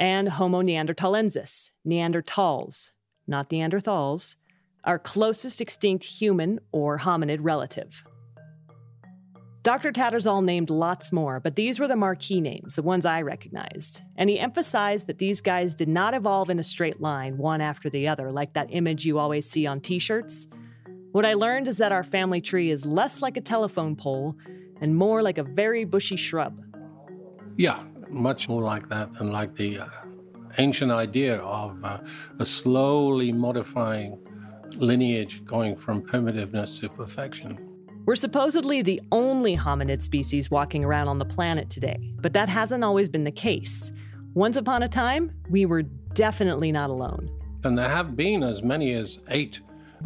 And 0.00 0.28
Homo 0.28 0.62
neanderthalensis, 0.62 1.70
Neanderthals, 1.86 2.90
not 3.26 3.50
Neanderthals, 3.50 4.36
our 4.84 4.98
closest 4.98 5.60
extinct 5.60 6.04
human 6.04 6.58
or 6.72 6.98
hominid 6.98 7.38
relative. 7.40 8.04
Dr. 9.62 9.90
Tattersall 9.90 10.44
named 10.44 10.70
lots 10.70 11.12
more, 11.12 11.40
but 11.40 11.56
these 11.56 11.80
were 11.80 11.88
the 11.88 11.96
marquee 11.96 12.40
names, 12.40 12.76
the 12.76 12.82
ones 12.82 13.04
I 13.04 13.22
recognized. 13.22 14.00
And 14.16 14.30
he 14.30 14.38
emphasized 14.38 15.08
that 15.08 15.18
these 15.18 15.40
guys 15.40 15.74
did 15.74 15.88
not 15.88 16.14
evolve 16.14 16.50
in 16.50 16.60
a 16.60 16.64
straight 16.64 17.00
line, 17.00 17.36
one 17.36 17.60
after 17.60 17.90
the 17.90 18.06
other, 18.06 18.30
like 18.30 18.52
that 18.52 18.68
image 18.70 19.04
you 19.04 19.18
always 19.18 19.50
see 19.50 19.66
on 19.66 19.80
t 19.80 19.98
shirts. 19.98 20.46
What 21.16 21.24
I 21.24 21.32
learned 21.32 21.66
is 21.66 21.78
that 21.78 21.92
our 21.92 22.04
family 22.04 22.42
tree 22.42 22.70
is 22.70 22.84
less 22.84 23.22
like 23.22 23.38
a 23.38 23.40
telephone 23.40 23.96
pole 23.96 24.36
and 24.82 24.94
more 24.94 25.22
like 25.22 25.38
a 25.38 25.42
very 25.42 25.86
bushy 25.86 26.14
shrub. 26.14 26.62
Yeah, 27.56 27.82
much 28.10 28.50
more 28.50 28.60
like 28.60 28.90
that 28.90 29.14
than 29.14 29.32
like 29.32 29.54
the 29.54 29.78
uh, 29.78 29.88
ancient 30.58 30.92
idea 30.92 31.38
of 31.38 31.82
uh, 31.82 32.00
a 32.38 32.44
slowly 32.44 33.32
modifying 33.32 34.18
lineage 34.76 35.42
going 35.46 35.74
from 35.74 36.02
primitiveness 36.02 36.78
to 36.80 36.90
perfection. 36.90 37.58
We're 38.04 38.16
supposedly 38.16 38.82
the 38.82 39.00
only 39.10 39.56
hominid 39.56 40.02
species 40.02 40.50
walking 40.50 40.84
around 40.84 41.08
on 41.08 41.16
the 41.16 41.24
planet 41.24 41.70
today, 41.70 42.12
but 42.20 42.34
that 42.34 42.50
hasn't 42.50 42.84
always 42.84 43.08
been 43.08 43.24
the 43.24 43.30
case. 43.30 43.90
Once 44.34 44.58
upon 44.58 44.82
a 44.82 44.88
time, 44.88 45.32
we 45.48 45.64
were 45.64 45.80
definitely 46.12 46.72
not 46.72 46.90
alone. 46.90 47.30
And 47.64 47.78
there 47.78 47.88
have 47.88 48.16
been 48.16 48.42
as 48.42 48.62
many 48.62 48.92
as 48.92 49.20
eight 49.30 49.60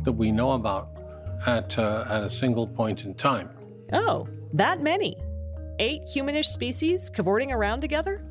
that 0.05 0.12
we 0.12 0.31
know 0.31 0.52
about 0.52 1.00
at, 1.47 1.78
uh, 1.78 2.04
at 2.09 2.23
a 2.23 2.30
single 2.30 2.66
point 2.66 3.04
in 3.04 3.14
time. 3.14 3.50
Oh, 3.92 4.28
that 4.52 4.82
many? 4.82 5.16
Eight 5.78 6.02
humanish 6.02 6.47
species 6.47 7.11
cavorting 7.11 7.52
around 7.52 7.80
together? 7.80 8.23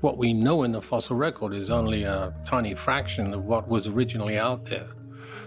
What 0.00 0.18
we 0.18 0.32
know 0.32 0.64
in 0.64 0.72
the 0.72 0.80
fossil 0.80 1.16
record 1.16 1.54
is 1.54 1.70
only 1.70 2.04
a 2.04 2.34
tiny 2.44 2.74
fraction 2.74 3.32
of 3.32 3.44
what 3.44 3.68
was 3.68 3.86
originally 3.86 4.38
out 4.38 4.64
there. 4.64 4.88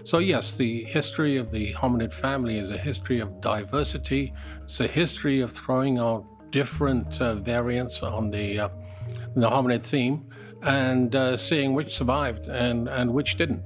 So, 0.04 0.18
yes, 0.18 0.52
the 0.52 0.84
history 0.84 1.36
of 1.36 1.50
the 1.50 1.74
hominid 1.74 2.12
family 2.12 2.58
is 2.58 2.70
a 2.70 2.78
history 2.78 3.20
of 3.20 3.40
diversity. 3.40 4.32
It's 4.62 4.80
a 4.80 4.86
history 4.86 5.40
of 5.40 5.52
throwing 5.52 5.98
out 5.98 6.24
different 6.50 7.20
uh, 7.20 7.34
variants 7.34 8.02
on 8.02 8.30
the, 8.30 8.60
uh, 8.60 8.68
the 9.34 9.48
hominid 9.48 9.82
theme 9.82 10.24
and 10.62 11.14
uh, 11.14 11.36
seeing 11.36 11.74
which 11.74 11.96
survived 11.96 12.46
and, 12.48 12.88
and 12.88 13.12
which 13.12 13.36
didn't. 13.36 13.62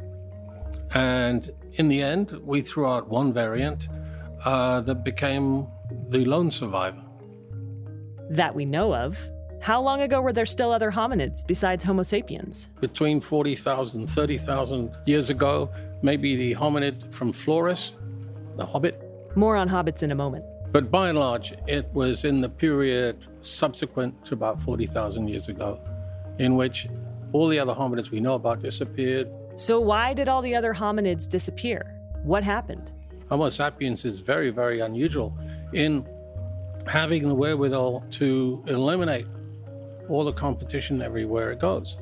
And 0.95 1.51
in 1.75 1.89
the 1.89 2.03
end, 2.03 2.39
we 2.45 2.61
threw 2.63 2.87
out 2.87 3.09
one 3.09 3.33
variant 3.33 3.89
uh, 4.45 4.81
that 4.83 5.05
became 5.05 5.67
the 6.09 6.25
lone 6.25 6.51
survivor. 6.51 7.03
That 8.31 8.55
we 8.55 8.65
know 8.65 8.95
of. 8.95 9.19
How 9.61 9.81
long 9.81 10.01
ago 10.01 10.21
were 10.21 10.33
there 10.33 10.47
still 10.47 10.73
other 10.73 10.91
hominids 10.91 11.47
besides 11.47 11.85
Homo 11.85 12.03
sapiens? 12.03 12.69
Between 12.81 13.21
40,000 13.21 14.09
30,000 14.09 14.97
years 15.07 15.31
ago, 15.31 15.71
maybe 16.03 16.35
the 16.35 16.55
hominid 16.55 17.13
from 17.13 17.33
Flores, 17.33 17.93
the 18.57 18.67
hobbit. 18.67 19.01
More 19.37 19.57
on 19.57 19.69
hobbits 19.69 20.03
in 20.03 20.11
a 20.11 20.17
moment. 20.17 20.45
But 20.73 20.91
by 20.91 21.11
and 21.11 21.19
large, 21.19 21.55
it 21.69 21.87
was 21.93 22.25
in 22.25 22.41
the 22.41 22.49
period 22.49 23.25
subsequent 23.43 24.25
to 24.25 24.35
about 24.35 24.61
40,000 24.61 25.29
years 25.29 25.49
ago, 25.49 25.79
in 26.39 26.57
which 26.57 26.89
all 27.33 27.47
the 27.47 27.59
other 27.59 27.75
hominids 27.75 28.11
we 28.11 28.21
know 28.21 28.35
about 28.35 28.63
disappeared. 28.63 29.31
So, 29.57 29.81
why 29.81 30.15
did 30.15 30.29
all 30.29 30.43
the 30.43 30.55
other 30.55 30.73
hominids 30.73 31.29
disappear? 31.29 31.95
What 32.23 32.43
happened? 32.43 32.93
Homo 33.29 33.51
sapiens 33.51 34.05
is 34.05 34.19
very, 34.19 34.51
very 34.51 34.81
unusual 34.81 35.37
in 35.73 36.07
having 36.87 37.29
the 37.29 37.35
wherewithal 37.35 38.05
to 38.11 38.63
eliminate 38.67 39.27
all 40.09 40.25
the 40.25 40.33
competition 40.33 41.03
everywhere 41.03 41.53
it 41.53 41.61
goes. 41.61 41.97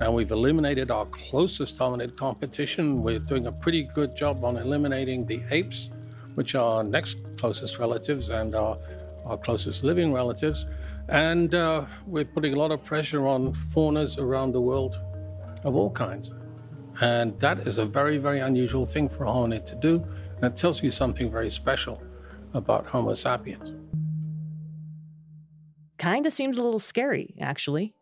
And 0.00 0.14
we've 0.14 0.30
eliminated 0.30 0.90
our 0.90 1.06
closest 1.06 1.78
hominid 1.78 2.16
competition. 2.16 3.02
We're 3.02 3.18
doing 3.20 3.46
a 3.46 3.52
pretty 3.52 3.84
good 3.84 4.16
job 4.16 4.44
on 4.44 4.56
eliminating 4.56 5.26
the 5.26 5.42
apes, 5.50 5.90
which 6.34 6.54
are 6.54 6.78
our 6.78 6.84
next 6.84 7.16
closest 7.36 7.78
relatives 7.78 8.28
and 8.30 8.54
our, 8.54 8.78
our 9.24 9.36
closest 9.36 9.84
living 9.84 10.12
relatives. 10.12 10.66
And 11.08 11.54
uh, 11.54 11.86
we're 12.06 12.24
putting 12.24 12.54
a 12.54 12.56
lot 12.56 12.70
of 12.70 12.82
pressure 12.82 13.26
on 13.26 13.54
faunas 13.54 14.18
around 14.18 14.52
the 14.52 14.60
world 14.60 14.98
of 15.64 15.76
all 15.76 15.90
kinds. 15.90 16.32
And 17.00 17.38
that 17.40 17.66
is 17.66 17.78
a 17.78 17.84
very, 17.84 18.18
very 18.18 18.40
unusual 18.40 18.86
thing 18.86 19.08
for 19.08 19.24
a 19.24 19.28
hominid 19.28 19.64
to 19.66 19.74
do. 19.76 20.04
And 20.36 20.44
it 20.44 20.56
tells 20.56 20.82
you 20.82 20.90
something 20.90 21.30
very 21.30 21.50
special 21.50 22.02
about 22.54 22.86
Homo 22.86 23.14
sapiens. 23.14 23.72
Kinda 25.98 26.30
seems 26.30 26.58
a 26.58 26.62
little 26.62 26.78
scary, 26.78 27.34
actually. 27.40 27.94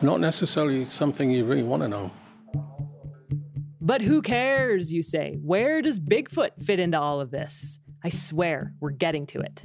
Not 0.00 0.20
necessarily 0.20 0.84
something 0.84 1.30
you 1.30 1.44
really 1.44 1.64
want 1.64 1.82
to 1.82 1.88
know. 1.88 2.10
But 3.80 4.02
who 4.02 4.22
cares, 4.22 4.92
you 4.92 5.02
say? 5.02 5.38
Where 5.42 5.82
does 5.82 5.98
Bigfoot 5.98 6.62
fit 6.62 6.78
into 6.78 7.00
all 7.00 7.20
of 7.20 7.30
this? 7.30 7.80
I 8.04 8.10
swear, 8.10 8.74
we're 8.80 8.90
getting 8.90 9.26
to 9.28 9.40
it. 9.40 9.64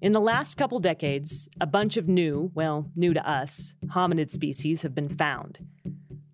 In 0.00 0.12
the 0.12 0.20
last 0.20 0.56
couple 0.56 0.78
decades, 0.78 1.48
a 1.60 1.66
bunch 1.66 1.96
of 1.96 2.08
new, 2.08 2.52
well, 2.54 2.90
new 2.94 3.12
to 3.12 3.28
us, 3.28 3.74
hominid 3.88 4.30
species 4.30 4.82
have 4.82 4.94
been 4.94 5.08
found. 5.08 5.58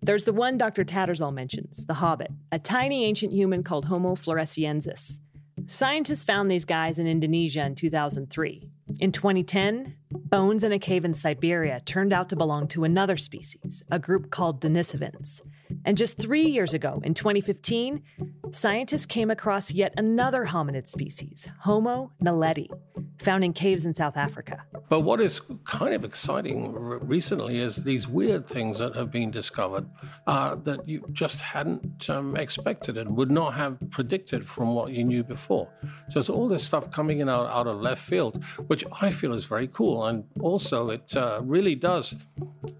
There's 0.05 0.25
the 0.25 0.33
one 0.33 0.59
Dr. 0.59 0.85
Tattersall 0.85 1.33
mentions, 1.33 1.83
the 1.87 1.95
hobbit, 1.95 2.29
a 2.51 2.59
tiny 2.59 3.05
ancient 3.05 3.33
human 3.33 3.63
called 3.63 3.85
Homo 3.85 4.13
floresiensis. 4.13 5.19
Scientists 5.65 6.23
found 6.23 6.51
these 6.51 6.63
guys 6.63 6.99
in 6.99 7.07
Indonesia 7.07 7.65
in 7.65 7.73
2003. 7.73 8.69
In 8.99 9.11
2010, 9.11 9.95
bones 10.11 10.63
in 10.63 10.71
a 10.71 10.77
cave 10.77 11.05
in 11.05 11.15
Siberia 11.15 11.81
turned 11.85 12.13
out 12.13 12.29
to 12.29 12.35
belong 12.35 12.67
to 12.67 12.83
another 12.83 13.17
species, 13.17 13.81
a 13.89 13.97
group 13.97 14.29
called 14.29 14.61
Denisovans. 14.61 15.41
And 15.85 15.97
just 15.97 16.19
three 16.19 16.45
years 16.45 16.75
ago, 16.75 17.01
in 17.03 17.15
2015, 17.15 18.03
scientists 18.51 19.07
came 19.07 19.31
across 19.31 19.71
yet 19.71 19.95
another 19.97 20.45
hominid 20.45 20.87
species, 20.87 21.47
Homo 21.61 22.11
naledi, 22.23 22.69
found 23.17 23.43
in 23.43 23.53
caves 23.53 23.87
in 23.87 23.95
South 23.95 24.17
Africa. 24.17 24.63
But 24.87 25.01
what 25.01 25.19
is 25.19 25.41
kind 25.63 25.93
of 25.93 26.05
exciting 26.05 26.73
recently 26.73 27.59
is 27.59 27.77
these 27.77 28.07
weird 28.07 28.47
things 28.47 28.77
that 28.79 28.95
have 28.95 29.11
been 29.11 29.31
discovered 29.31 29.87
uh, 30.27 30.55
that 30.63 30.87
you 30.87 31.03
just 31.11 31.41
hadn't 31.41 32.09
um, 32.09 32.35
expected 32.35 32.97
and 32.97 33.17
would 33.17 33.31
not 33.31 33.55
have 33.55 33.77
predicted 33.89 34.47
from 34.47 34.75
what 34.75 34.91
you 34.91 35.03
knew 35.03 35.23
before. 35.23 35.69
So 36.09 36.13
there's 36.15 36.29
all 36.29 36.47
this 36.47 36.63
stuff 36.63 36.91
coming 36.91 37.19
in 37.19 37.29
out, 37.29 37.47
out 37.47 37.67
of 37.67 37.81
left 37.81 38.01
field, 38.01 38.43
which 38.67 38.83
I 39.01 39.09
feel 39.09 39.33
is 39.33 39.45
very 39.45 39.67
cool. 39.67 40.05
And 40.05 40.23
also, 40.39 40.91
it 40.91 41.15
uh, 41.15 41.39
really 41.43 41.75
does 41.75 42.15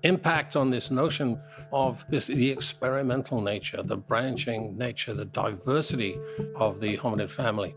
impact 0.03 0.55
on 0.55 0.69
this 0.69 0.91
notion 0.91 1.39
of 1.71 2.05
this 2.09 2.27
the 2.27 2.51
experimental 2.51 3.41
nature, 3.41 3.81
the 3.81 3.97
branching 3.97 4.77
nature, 4.77 5.13
the 5.13 5.25
diversity 5.25 6.19
of 6.55 6.79
the 6.79 6.97
hominid 6.97 7.29
family. 7.29 7.75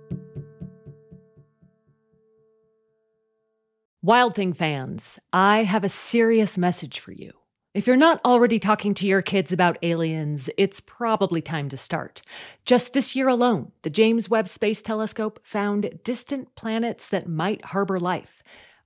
Wild 4.08 4.34
Thing 4.34 4.54
fans, 4.54 5.18
I 5.34 5.64
have 5.64 5.84
a 5.84 5.90
serious 5.90 6.56
message 6.56 6.98
for 6.98 7.12
you. 7.12 7.30
If 7.74 7.86
you're 7.86 7.94
not 7.94 8.22
already 8.24 8.58
talking 8.58 8.94
to 8.94 9.06
your 9.06 9.20
kids 9.20 9.52
about 9.52 9.76
aliens, 9.82 10.48
it's 10.56 10.80
probably 10.80 11.42
time 11.42 11.68
to 11.68 11.76
start. 11.76 12.22
Just 12.64 12.94
this 12.94 13.14
year 13.14 13.28
alone, 13.28 13.72
the 13.82 13.90
James 13.90 14.30
Webb 14.30 14.48
Space 14.48 14.80
Telescope 14.80 15.40
found 15.42 16.00
distant 16.04 16.54
planets 16.54 17.06
that 17.10 17.28
might 17.28 17.66
harbor 17.66 18.00
life. 18.00 18.42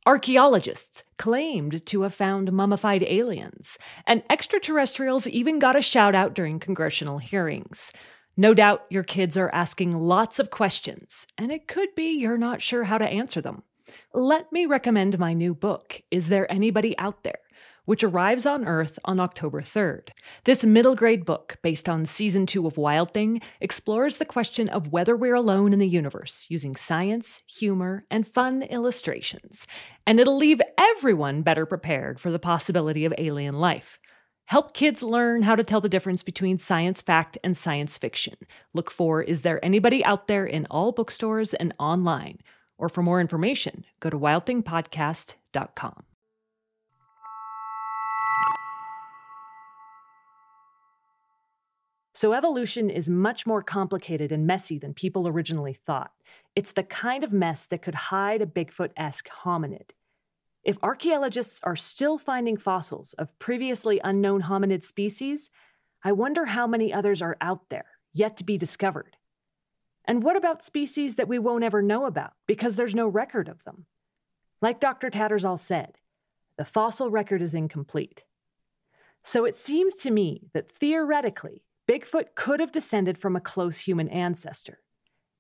Archaeologists 0.07 1.05
claimed 1.19 1.87
to 1.87 2.03
have 2.03 2.15
found 2.15 2.51
mummified 2.51 3.05
aliens, 3.05 3.79
and 4.09 4.25
extraterrestrials 4.29 5.29
even 5.29 5.61
got 5.61 5.77
a 5.77 5.83
shout 5.83 6.17
out 6.17 6.35
during 6.35 6.59
congressional 6.59 7.19
hearings. 7.19 7.93
No 8.37 8.55
doubt 8.55 8.87
your 8.91 9.05
kids 9.05 9.37
are 9.37 9.55
asking 9.55 9.97
lots 9.97 10.41
of 10.41 10.51
questions, 10.51 11.29
and 11.39 11.53
it 11.53 11.69
could 11.69 11.95
be 11.95 12.11
you're 12.11 12.37
not 12.37 12.61
sure 12.61 12.83
how 12.83 12.99
to 12.99 13.07
answer 13.07 13.41
them. 13.41 13.63
Let 14.13 14.53
me 14.53 14.67
recommend 14.67 15.19
my 15.19 15.33
new 15.33 15.55
book, 15.55 16.03
Is 16.11 16.29
There 16.29 16.51
Anybody 16.51 16.97
Out 16.99 17.23
There? 17.23 17.39
which 17.85 18.05
arrives 18.05 18.47
on 18.47 18.65
Earth 18.65 18.99
on 19.05 19.19
October 19.19 19.61
3rd. 19.61 20.11
This 20.45 20.65
middle 20.65 20.95
grade 20.95 21.25
book, 21.25 21.59
based 21.63 21.89
on 21.89 22.07
season 22.07 22.47
two 22.47 22.67
of 22.67 22.77
Wild 22.77 23.13
Thing, 23.13 23.41
explores 23.61 24.17
the 24.17 24.25
question 24.25 24.69
of 24.69 24.93
whether 24.93 25.17
we're 25.17 25.35
alone 25.35 25.73
in 25.73 25.79
the 25.79 25.89
universe 25.89 26.47
using 26.49 26.77
science, 26.77 27.43
humor, 27.47 28.05
and 28.11 28.27
fun 28.27 28.63
illustrations. 28.63 29.67
And 30.07 30.21
it'll 30.21 30.37
leave 30.37 30.61
everyone 30.79 31.43
better 31.43 31.67
prepared 31.67 32.21
for 32.21 32.31
the 32.31 32.39
possibility 32.39 33.05
of 33.05 33.15
alien 33.19 33.59
life. 33.59 33.99
Help 34.47 34.75
kids 34.75 35.03
learn 35.03 35.43
how 35.43 35.57
to 35.57 35.65
tell 35.65 35.81
the 35.81 35.89
difference 35.89 36.23
between 36.23 36.59
science 36.59 37.01
fact 37.01 37.39
and 37.43 37.57
science 37.57 37.97
fiction. 37.97 38.35
Look 38.75 38.91
for 38.91 39.23
Is 39.23 39.43
There 39.43 39.65
Anybody 39.65 40.05
Out 40.05 40.29
There 40.29 40.45
in 40.45 40.67
all 40.71 40.93
bookstores 40.93 41.55
and 41.55 41.73
online. 41.79 42.39
Or 42.83 42.89
for 42.89 43.01
more 43.01 43.21
information, 43.21 43.85
go 44.01 44.11
to 44.11 44.19
wildthingpodcast.com. 44.19 46.03
So, 52.13 52.33
evolution 52.33 52.91
is 52.91 53.09
much 53.09 53.47
more 53.47 53.63
complicated 53.63 54.33
and 54.33 54.49
messy 54.49 54.81
than 54.81 54.95
people 54.95 55.29
originally 55.29 55.75
thought. 55.87 56.11
It's 56.57 56.73
the 56.73 56.83
kind 56.83 57.23
of 57.23 57.33
mess 57.33 57.67
that 57.67 57.83
could 57.83 57.95
hide 57.95 58.43
a 58.43 58.47
Bigfoot 58.47 58.91
esque 58.97 59.29
hominid. 59.45 59.91
If 60.65 60.77
archaeologists 60.83 61.61
are 61.63 61.77
still 61.77 62.19
finding 62.19 62.57
fossils 62.57 63.13
of 63.13 63.39
previously 63.39 64.01
unknown 64.03 64.43
hominid 64.43 64.83
species, 64.83 65.51
I 66.03 66.11
wonder 66.11 66.47
how 66.47 66.67
many 66.67 66.93
others 66.93 67.23
are 67.23 67.37
out 67.41 67.69
there, 67.71 67.87
yet 68.13 68.37
to 68.39 68.45
be 68.45 68.59
discovered. 68.59 69.17
And 70.05 70.23
what 70.23 70.37
about 70.37 70.65
species 70.65 71.17
that 71.17 71.29
we 71.29 71.39
won't 71.39 71.65
ever 71.65 71.81
know 71.83 72.07
about 72.07 72.33
because 72.47 72.77
there's 72.77 72.95
no 72.95 73.07
record 73.07 73.49
of 73.49 73.65
them? 73.65 73.87
Like 74.61 74.81
Dr. 74.81 75.11
Tattersall 75.11 75.61
said, 75.61 75.99
the 76.59 76.65
fossil 76.65 77.11
record 77.11 77.43
is 77.43 77.55
incomplete. 77.55 78.23
So 79.23 79.45
it 79.45 79.57
seems 79.57 79.95
to 79.97 80.11
me 80.11 80.43
that 80.53 80.71
theoretically, 80.73 81.63
Bigfoot 81.89 82.35
could 82.35 82.61
have 82.61 82.73
descended 82.73 83.19
from 83.19 83.37
a 83.37 83.41
close 83.41 83.79
human 83.81 84.09
ancestor, 84.09 84.81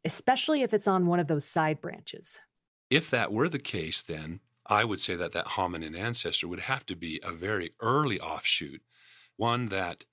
especially 0.04 0.62
if 0.62 0.72
it's 0.72 0.88
on 0.88 1.06
one 1.06 1.20
of 1.20 1.28
those 1.28 1.44
side 1.44 1.80
branches. 1.80 2.40
If 2.90 3.10
that 3.10 3.32
were 3.32 3.48
the 3.48 3.58
case, 3.58 4.02
then 4.02 4.40
I 4.66 4.84
would 4.84 5.00
say 5.00 5.16
that 5.16 5.32
that 5.32 5.46
hominin 5.46 5.98
ancestor 5.98 6.46
would 6.48 6.60
have 6.60 6.86
to 6.86 6.96
be 6.96 7.20
a 7.22 7.32
very 7.32 7.72
early 7.80 8.20
offshoot, 8.20 8.82
one 9.36 9.68
that 9.68 10.04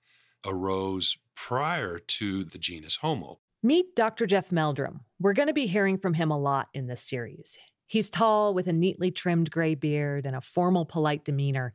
arose 0.44 1.18
prior 1.34 1.98
to 1.98 2.44
the 2.44 2.58
genus 2.58 2.96
Homo. 2.96 3.38
Meet 3.62 3.94
Dr. 3.94 4.24
Jeff 4.26 4.50
Meldrum. 4.50 5.00
We're 5.18 5.34
going 5.34 5.48
to 5.48 5.52
be 5.52 5.66
hearing 5.66 5.98
from 5.98 6.14
him 6.14 6.30
a 6.30 6.38
lot 6.38 6.68
in 6.72 6.86
this 6.86 7.02
series. 7.02 7.58
He's 7.86 8.08
tall 8.08 8.54
with 8.54 8.68
a 8.68 8.72
neatly 8.72 9.10
trimmed 9.10 9.50
gray 9.50 9.74
beard 9.74 10.24
and 10.24 10.34
a 10.34 10.40
formal, 10.40 10.86
polite 10.86 11.26
demeanor. 11.26 11.74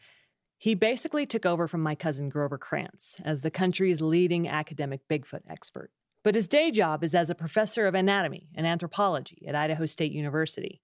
He 0.58 0.74
basically 0.74 1.28
took 1.28 1.46
over 1.46 1.68
from 1.68 1.82
my 1.82 1.94
cousin 1.94 2.30
Grover 2.30 2.58
Krantz 2.58 3.22
as 3.24 3.42
the 3.42 3.52
country's 3.52 4.02
leading 4.02 4.48
academic 4.48 5.02
Bigfoot 5.08 5.44
expert. 5.48 5.92
But 6.24 6.34
his 6.34 6.48
day 6.48 6.72
job 6.72 7.04
is 7.04 7.14
as 7.14 7.30
a 7.30 7.36
professor 7.36 7.86
of 7.86 7.94
anatomy 7.94 8.50
and 8.56 8.66
anthropology 8.66 9.46
at 9.48 9.54
Idaho 9.54 9.86
State 9.86 10.12
University. 10.12 10.82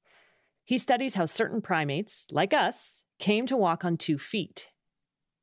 He 0.65 0.77
studies 0.77 1.15
how 1.15 1.25
certain 1.25 1.63
primates, 1.63 2.27
like 2.29 2.53
us, 2.53 3.05
came 3.17 3.47
to 3.47 3.57
walk 3.57 3.83
on 3.83 3.97
two 3.97 4.19
feet. 4.19 4.69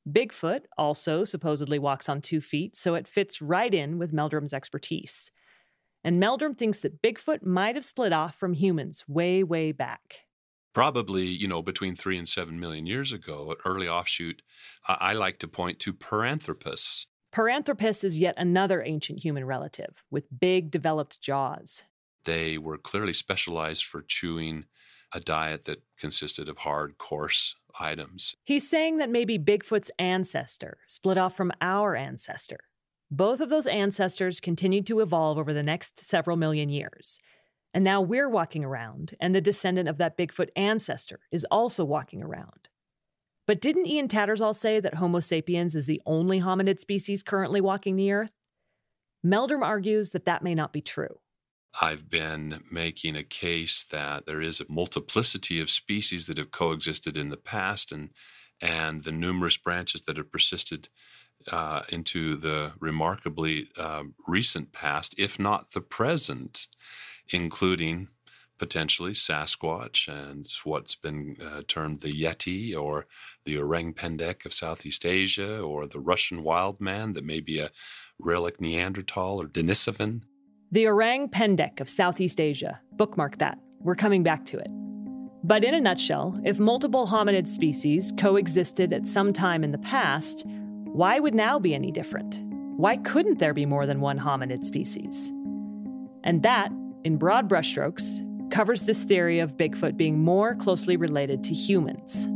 Bigfoot 0.09 0.67
also 0.79 1.25
supposedly 1.25 1.81
walks 1.81 2.09
on 2.09 2.21
two 2.21 2.41
feet, 2.41 2.77
so 2.77 2.95
it 2.95 3.09
fits 3.09 3.43
right 3.43 3.75
in 3.75 3.99
with 3.99 4.13
Meldrum's 4.13 4.55
expertise. 4.55 5.33
And 6.05 6.21
Meldrum 6.21 6.55
thinks 6.55 6.81
that 6.81 7.03
Bigfoot 7.03 7.45
might 7.45 7.75
have 7.75 7.85
split 7.85 8.13
off 8.13 8.37
from 8.37 8.55
humans 8.55 9.05
way, 9.09 9.43
way 9.43 9.73
back 9.73 10.21
probably 10.79 11.27
you 11.27 11.49
know 11.49 11.61
between 11.61 11.97
three 11.97 12.17
and 12.17 12.29
seven 12.29 12.61
million 12.61 12.87
years 12.87 13.13
ago, 13.13 13.51
an 13.51 13.57
early 13.65 13.89
offshoot. 13.89 14.43
Uh, 14.87 14.97
I 15.01 15.13
like 15.13 15.41
to 15.41 15.49
point 15.49 15.81
to 15.81 15.93
Paranthropus. 15.93 17.07
Paranthropus 17.35 18.05
is 18.05 18.19
yet 18.19 18.35
another 18.39 18.85
ancient 18.85 19.19
human 19.19 19.45
relative 19.45 20.05
with 20.09 20.27
big 20.39 20.71
developed 20.71 21.21
jaws. 21.21 21.83
They 22.25 22.59
were 22.59 22.79
clearly 22.79 23.13
specialized 23.13 23.85
for 23.85 24.03
chewing 24.03 24.67
a 25.13 25.19
diet 25.19 25.65
that 25.65 25.83
consisted 25.99 26.49
of 26.49 26.59
hard, 26.59 26.97
coarse 26.97 27.57
items. 27.81 28.37
He's 28.45 28.71
saying 28.71 28.99
that 28.99 29.11
maybe 29.11 29.37
Bigfoot's 29.37 29.91
ancestor 29.99 30.79
split 30.87 31.19
off 31.19 31.37
from 31.37 31.51
our 31.61 31.97
ancestor. 31.97 32.61
Both 33.11 33.41
of 33.41 33.49
those 33.49 33.67
ancestors 33.67 34.41
continued 34.41 34.87
to 34.87 35.01
evolve 35.01 35.39
over 35.39 35.55
the 35.55 35.63
next 35.63 36.05
several 36.05 36.37
million 36.37 36.69
years. 36.69 37.19
And 37.73 37.85
now 37.85 38.01
we're 38.01 38.29
walking 38.29 38.65
around, 38.65 39.15
and 39.21 39.35
the 39.35 39.41
descendant 39.41 39.89
of 39.89 39.99
that 39.99 40.17
Bigfoot 40.17 40.49
ancestor 40.57 41.21
is 41.31 41.47
also 41.51 41.85
walking 41.85 42.23
around. 42.23 42.69
But 43.47 43.61
didn't 43.61 43.87
Ian 43.87 44.09
Tattersall 44.09 44.55
say 44.55 44.79
that 44.81 44.97
Homo 44.97 45.21
sapiens 45.21 45.75
is 45.75 45.87
the 45.87 46.03
only 46.05 46.41
hominid 46.41 46.81
species 46.81 47.23
currently 47.23 47.61
walking 47.61 47.97
the 47.97 48.13
earth? 48.13 48.33
Meldrum 49.23 49.63
argues 49.63 50.11
that 50.11 50.27
that 50.27 50.43
may 50.43 50.55
not 50.55 50.73
be 50.73 50.83
true. 50.83 51.21
I've 51.81 52.11
been 52.11 52.63
making 52.71 53.17
a 53.17 53.23
case 53.23 53.85
that 53.91 54.27
there 54.27 54.41
is 54.41 54.61
a 54.61 54.67
multiplicity 54.69 55.61
of 55.61 55.71
species 55.71 56.27
that 56.27 56.39
have 56.39 56.51
coexisted 56.51 57.17
in 57.17 57.29
the 57.29 57.37
past, 57.37 57.93
and 57.93 58.11
and 58.61 59.05
the 59.05 59.13
numerous 59.13 59.57
branches 59.57 60.03
that 60.03 60.17
have 60.17 60.33
persisted 60.33 60.89
uh, 61.51 61.83
into 61.91 62.37
the 62.37 62.73
remarkably 62.81 63.71
uh, 63.79 64.05
recent 64.27 64.73
past, 64.73 65.15
if 65.19 65.39
not 65.39 65.73
the 65.73 65.81
present 65.81 66.67
including 67.31 68.09
potentially 68.59 69.13
Sasquatch 69.13 70.09
and 70.09 70.45
what's 70.65 70.95
been 70.95 71.37
uh, 71.41 71.63
termed 71.69 72.01
the 72.01 72.11
Yeti 72.11 72.77
or 72.77 73.07
the 73.45 73.57
orang 73.59 73.95
pendek 73.95 74.45
of 74.45 74.53
Southeast 74.53 75.07
Asia 75.07 75.61
or 75.61 75.87
the 75.87 76.01
Russian 76.01 76.43
wild 76.43 76.81
man 76.81 77.13
that 77.13 77.25
may 77.25 77.41
be 77.41 77.61
a 77.61 77.71
relic 78.19 78.61
Neanderthal 78.61 79.41
or 79.41 79.47
Denisovan. 79.47 80.23
The 80.73 80.87
orang 80.89 81.29
pendek 81.29 81.81
of 81.81 81.89
Southeast 81.89 82.41
Asia. 82.41 82.81
Bookmark 82.93 83.39
that. 83.39 83.59
We're 83.81 83.95
coming 83.95 84.25
back 84.25 84.45
to 84.47 84.59
it. 84.59 84.69
But 85.45 85.63
in 85.63 85.73
a 85.73 85.81
nutshell, 85.81 86.39
if 86.45 86.59
multiple 86.59 87.07
hominid 87.07 87.47
species 87.47 88.13
coexisted 88.19 88.93
at 88.93 89.07
some 89.07 89.33
time 89.33 89.63
in 89.63 89.71
the 89.71 89.79
past, 89.79 90.45
why 90.99 91.21
would 91.21 91.33
now 91.33 91.61
be 91.61 91.77
any 91.77 91.93
different? 91.93 92.43
Why 92.77 92.97
couldn't 92.97 93.39
there 93.39 93.55
be 93.55 93.65
more 93.65 93.87
than 93.87 94.01
one 94.01 94.19
hominid 94.19 94.65
species? 94.65 95.29
And 96.25 96.43
that 96.43 96.73
in 97.05 97.19
broad 97.19 97.49
brushstrokes, 97.49 98.51
covers 98.51 98.83
this 98.83 99.05
theory 99.05 99.39
of 99.39 99.57
Bigfoot 99.57 99.97
being 99.97 100.19
more 100.19 100.57
closely 100.57 100.97
related 100.97 101.45
to 101.45 101.55
humans. 101.55 102.27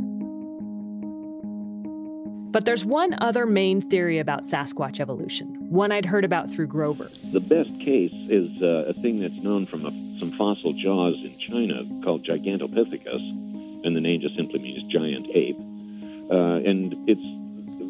But 2.53 2.63
there's 2.63 2.85
one 2.85 3.17
other 3.17 3.45
main 3.45 3.81
theory 3.81 4.19
about 4.19 4.43
Sasquatch 4.43 5.01
evolution, 5.01 5.69
one 5.69 5.91
I'd 5.91 6.05
heard 6.05 6.23
about 6.23 6.49
through 6.49 6.67
Grover. 6.67 7.11
The 7.33 7.41
best 7.41 7.77
case 7.81 8.13
is 8.13 8.61
uh, 8.61 8.85
a 8.87 8.93
thing 8.93 9.19
that's 9.19 9.43
known 9.43 9.65
from 9.65 9.85
a, 9.85 9.91
some 10.19 10.31
fossil 10.31 10.71
jaws 10.71 11.15
in 11.15 11.37
China 11.37 11.83
called 12.01 12.23
Gigantopithecus, 12.23 13.83
and 13.85 13.93
the 13.93 13.99
name 13.99 14.21
just 14.21 14.37
simply 14.37 14.59
means 14.59 14.83
giant 14.83 15.27
ape. 15.33 15.59
Uh, 16.31 16.61
and 16.63 16.95
it's 17.09 17.42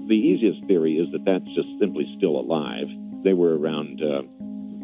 the 0.07 0.15
easiest 0.15 0.65
theory 0.65 0.97
is 0.97 1.11
that 1.11 1.25
that's 1.25 1.45
just 1.55 1.67
simply 1.79 2.11
still 2.17 2.39
alive. 2.39 2.87
They 3.23 3.33
were 3.33 3.57
around 3.57 4.01
uh, 4.01 4.23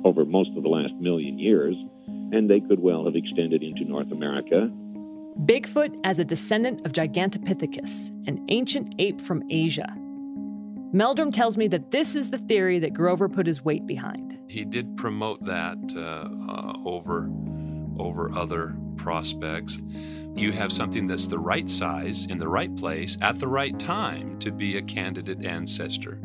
over 0.07 0.25
most 0.25 0.51
of 0.55 0.63
the 0.63 0.69
last 0.69 0.93
million 0.95 1.37
years, 1.37 1.75
and 2.07 2.49
they 2.49 2.59
could 2.59 2.79
well 2.79 3.05
have 3.05 3.15
extended 3.15 3.63
into 3.63 3.83
North 3.83 4.11
America. 4.11 4.69
Bigfoot 5.45 5.99
as 6.03 6.19
a 6.19 6.25
descendant 6.25 6.85
of 6.85 6.91
Gigantopithecus, 6.91 8.09
an 8.27 8.45
ancient 8.49 8.95
ape 8.99 9.21
from 9.21 9.43
Asia. 9.49 9.93
Meldrum 10.91 11.31
tells 11.31 11.55
me 11.55 11.67
that 11.67 11.91
this 11.91 12.15
is 12.15 12.29
the 12.29 12.39
theory 12.39 12.79
that 12.79 12.93
Grover 12.93 13.29
put 13.29 13.45
his 13.45 13.63
weight 13.63 13.85
behind. 13.85 14.37
He 14.47 14.65
did 14.65 14.97
promote 14.97 15.43
that 15.45 15.77
uh, 15.95 16.51
uh, 16.51 16.73
over 16.83 17.29
over 17.99 18.31
other 18.31 18.75
prospects. 18.95 19.77
You 20.35 20.51
have 20.51 20.71
something 20.71 21.07
that's 21.07 21.27
the 21.27 21.39
right 21.39 21.69
size 21.69 22.25
in 22.25 22.39
the 22.39 22.47
right 22.47 22.73
place 22.75 23.17
at 23.21 23.39
the 23.39 23.47
right 23.47 23.77
time 23.77 24.39
to 24.39 24.51
be 24.51 24.77
a 24.77 24.81
candidate 24.81 25.43
ancestor 25.45 26.19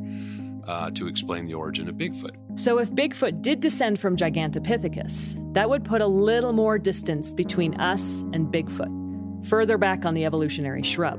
uh, 0.66 0.90
to 0.92 1.06
explain 1.06 1.46
the 1.46 1.54
origin 1.54 1.88
of 1.88 1.96
Bigfoot. 1.96 2.36
So, 2.58 2.78
if 2.78 2.90
Bigfoot 2.90 3.42
did 3.42 3.60
descend 3.60 3.98
from 3.98 4.16
Gigantopithecus, 4.16 5.54
that 5.54 5.68
would 5.68 5.84
put 5.84 6.00
a 6.00 6.06
little 6.06 6.52
more 6.52 6.78
distance 6.78 7.34
between 7.34 7.78
us 7.80 8.22
and 8.32 8.52
Bigfoot, 8.52 9.46
further 9.46 9.78
back 9.78 10.04
on 10.04 10.14
the 10.14 10.24
evolutionary 10.24 10.82
shrub. 10.82 11.18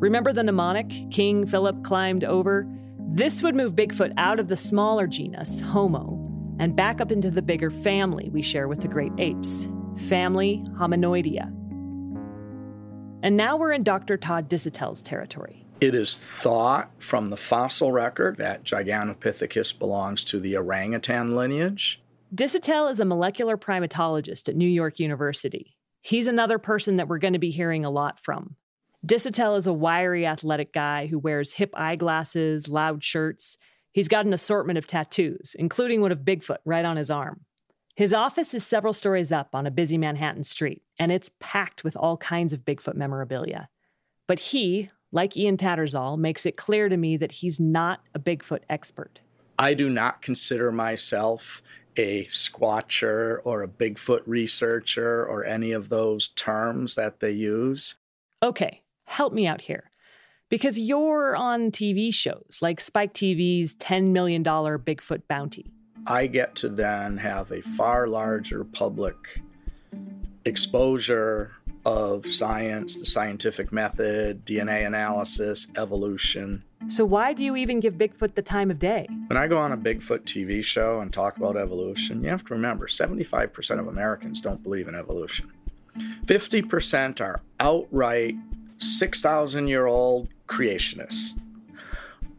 Remember 0.00 0.32
the 0.32 0.42
mnemonic 0.42 0.92
King 1.10 1.46
Philip 1.46 1.82
climbed 1.84 2.24
over? 2.24 2.66
This 2.98 3.42
would 3.42 3.54
move 3.54 3.74
Bigfoot 3.74 4.12
out 4.16 4.40
of 4.40 4.48
the 4.48 4.56
smaller 4.56 5.06
genus, 5.06 5.60
Homo, 5.60 6.20
and 6.58 6.76
back 6.76 7.00
up 7.00 7.12
into 7.12 7.30
the 7.30 7.42
bigger 7.42 7.70
family 7.70 8.28
we 8.30 8.42
share 8.42 8.68
with 8.68 8.80
the 8.80 8.88
great 8.88 9.12
apes, 9.18 9.68
family 10.08 10.64
Hominoidea. 10.78 11.63
And 13.24 13.38
now 13.38 13.56
we're 13.56 13.72
in 13.72 13.84
Dr. 13.84 14.18
Todd 14.18 14.50
Disotell's 14.50 15.02
territory. 15.02 15.64
It 15.80 15.94
is 15.94 16.14
thought 16.14 16.90
from 16.98 17.28
the 17.28 17.38
fossil 17.38 17.90
record 17.90 18.36
that 18.36 18.64
Gigantopithecus 18.64 19.78
belongs 19.78 20.26
to 20.26 20.38
the 20.38 20.58
orangutan 20.58 21.34
lineage. 21.34 22.02
Disotell 22.34 22.90
is 22.90 23.00
a 23.00 23.06
molecular 23.06 23.56
primatologist 23.56 24.50
at 24.50 24.56
New 24.56 24.68
York 24.68 25.00
University. 25.00 25.74
He's 26.02 26.26
another 26.26 26.58
person 26.58 26.98
that 26.98 27.08
we're 27.08 27.16
going 27.16 27.32
to 27.32 27.38
be 27.38 27.50
hearing 27.50 27.86
a 27.86 27.90
lot 27.90 28.20
from. 28.20 28.56
Disotell 29.06 29.56
is 29.56 29.66
a 29.66 29.72
wiry, 29.72 30.26
athletic 30.26 30.74
guy 30.74 31.06
who 31.06 31.18
wears 31.18 31.54
hip 31.54 31.70
eyeglasses, 31.72 32.68
loud 32.68 33.02
shirts. 33.02 33.56
He's 33.92 34.08
got 34.08 34.26
an 34.26 34.34
assortment 34.34 34.76
of 34.76 34.86
tattoos, 34.86 35.56
including 35.58 36.02
one 36.02 36.12
of 36.12 36.18
Bigfoot 36.18 36.58
right 36.66 36.84
on 36.84 36.98
his 36.98 37.10
arm. 37.10 37.40
His 37.96 38.12
office 38.12 38.54
is 38.54 38.66
several 38.66 38.92
stories 38.92 39.30
up 39.30 39.54
on 39.54 39.68
a 39.68 39.70
busy 39.70 39.96
Manhattan 39.96 40.42
street, 40.42 40.82
and 40.98 41.12
it's 41.12 41.30
packed 41.38 41.84
with 41.84 41.96
all 41.96 42.16
kinds 42.16 42.52
of 42.52 42.64
Bigfoot 42.64 42.96
memorabilia. 42.96 43.68
But 44.26 44.40
he, 44.40 44.90
like 45.12 45.36
Ian 45.36 45.56
Tattersall, 45.56 46.18
makes 46.18 46.44
it 46.44 46.56
clear 46.56 46.88
to 46.88 46.96
me 46.96 47.16
that 47.16 47.30
he's 47.30 47.60
not 47.60 48.00
a 48.12 48.18
Bigfoot 48.18 48.62
expert. 48.68 49.20
I 49.60 49.74
do 49.74 49.88
not 49.88 50.22
consider 50.22 50.72
myself 50.72 51.62
a 51.96 52.24
squatcher 52.24 53.38
or 53.44 53.62
a 53.62 53.68
Bigfoot 53.68 54.22
researcher 54.26 55.24
or 55.24 55.44
any 55.44 55.70
of 55.70 55.88
those 55.88 56.28
terms 56.28 56.96
that 56.96 57.20
they 57.20 57.30
use. 57.30 57.94
Okay, 58.42 58.82
help 59.04 59.32
me 59.32 59.46
out 59.46 59.60
here. 59.60 59.90
Because 60.48 60.78
you're 60.78 61.36
on 61.36 61.70
TV 61.70 62.12
shows 62.12 62.58
like 62.60 62.80
Spike 62.80 63.14
TV's 63.14 63.76
$10 63.76 64.10
million 64.10 64.42
Bigfoot 64.42 65.22
bounty. 65.28 65.73
I 66.06 66.26
get 66.26 66.54
to 66.56 66.68
then 66.68 67.16
have 67.18 67.50
a 67.50 67.62
far 67.62 68.06
larger 68.06 68.64
public 68.64 69.40
exposure 70.44 71.52
of 71.86 72.26
science, 72.26 72.96
the 72.96 73.06
scientific 73.06 73.72
method, 73.72 74.44
DNA 74.44 74.86
analysis, 74.86 75.66
evolution. 75.76 76.62
So, 76.88 77.04
why 77.04 77.32
do 77.32 77.42
you 77.42 77.56
even 77.56 77.80
give 77.80 77.94
Bigfoot 77.94 78.34
the 78.34 78.42
time 78.42 78.70
of 78.70 78.78
day? 78.78 79.06
When 79.28 79.38
I 79.38 79.46
go 79.46 79.58
on 79.58 79.72
a 79.72 79.76
Bigfoot 79.76 80.24
TV 80.24 80.62
show 80.62 81.00
and 81.00 81.12
talk 81.12 81.36
about 81.38 81.56
evolution, 81.56 82.22
you 82.22 82.28
have 82.28 82.44
to 82.46 82.54
remember 82.54 82.86
75% 82.86 83.78
of 83.78 83.88
Americans 83.88 84.40
don't 84.40 84.62
believe 84.62 84.88
in 84.88 84.94
evolution. 84.94 85.50
50% 86.26 87.20
are 87.20 87.40
outright 87.60 88.34
6,000 88.78 89.68
year 89.68 89.86
old 89.86 90.28
creationists. 90.48 91.38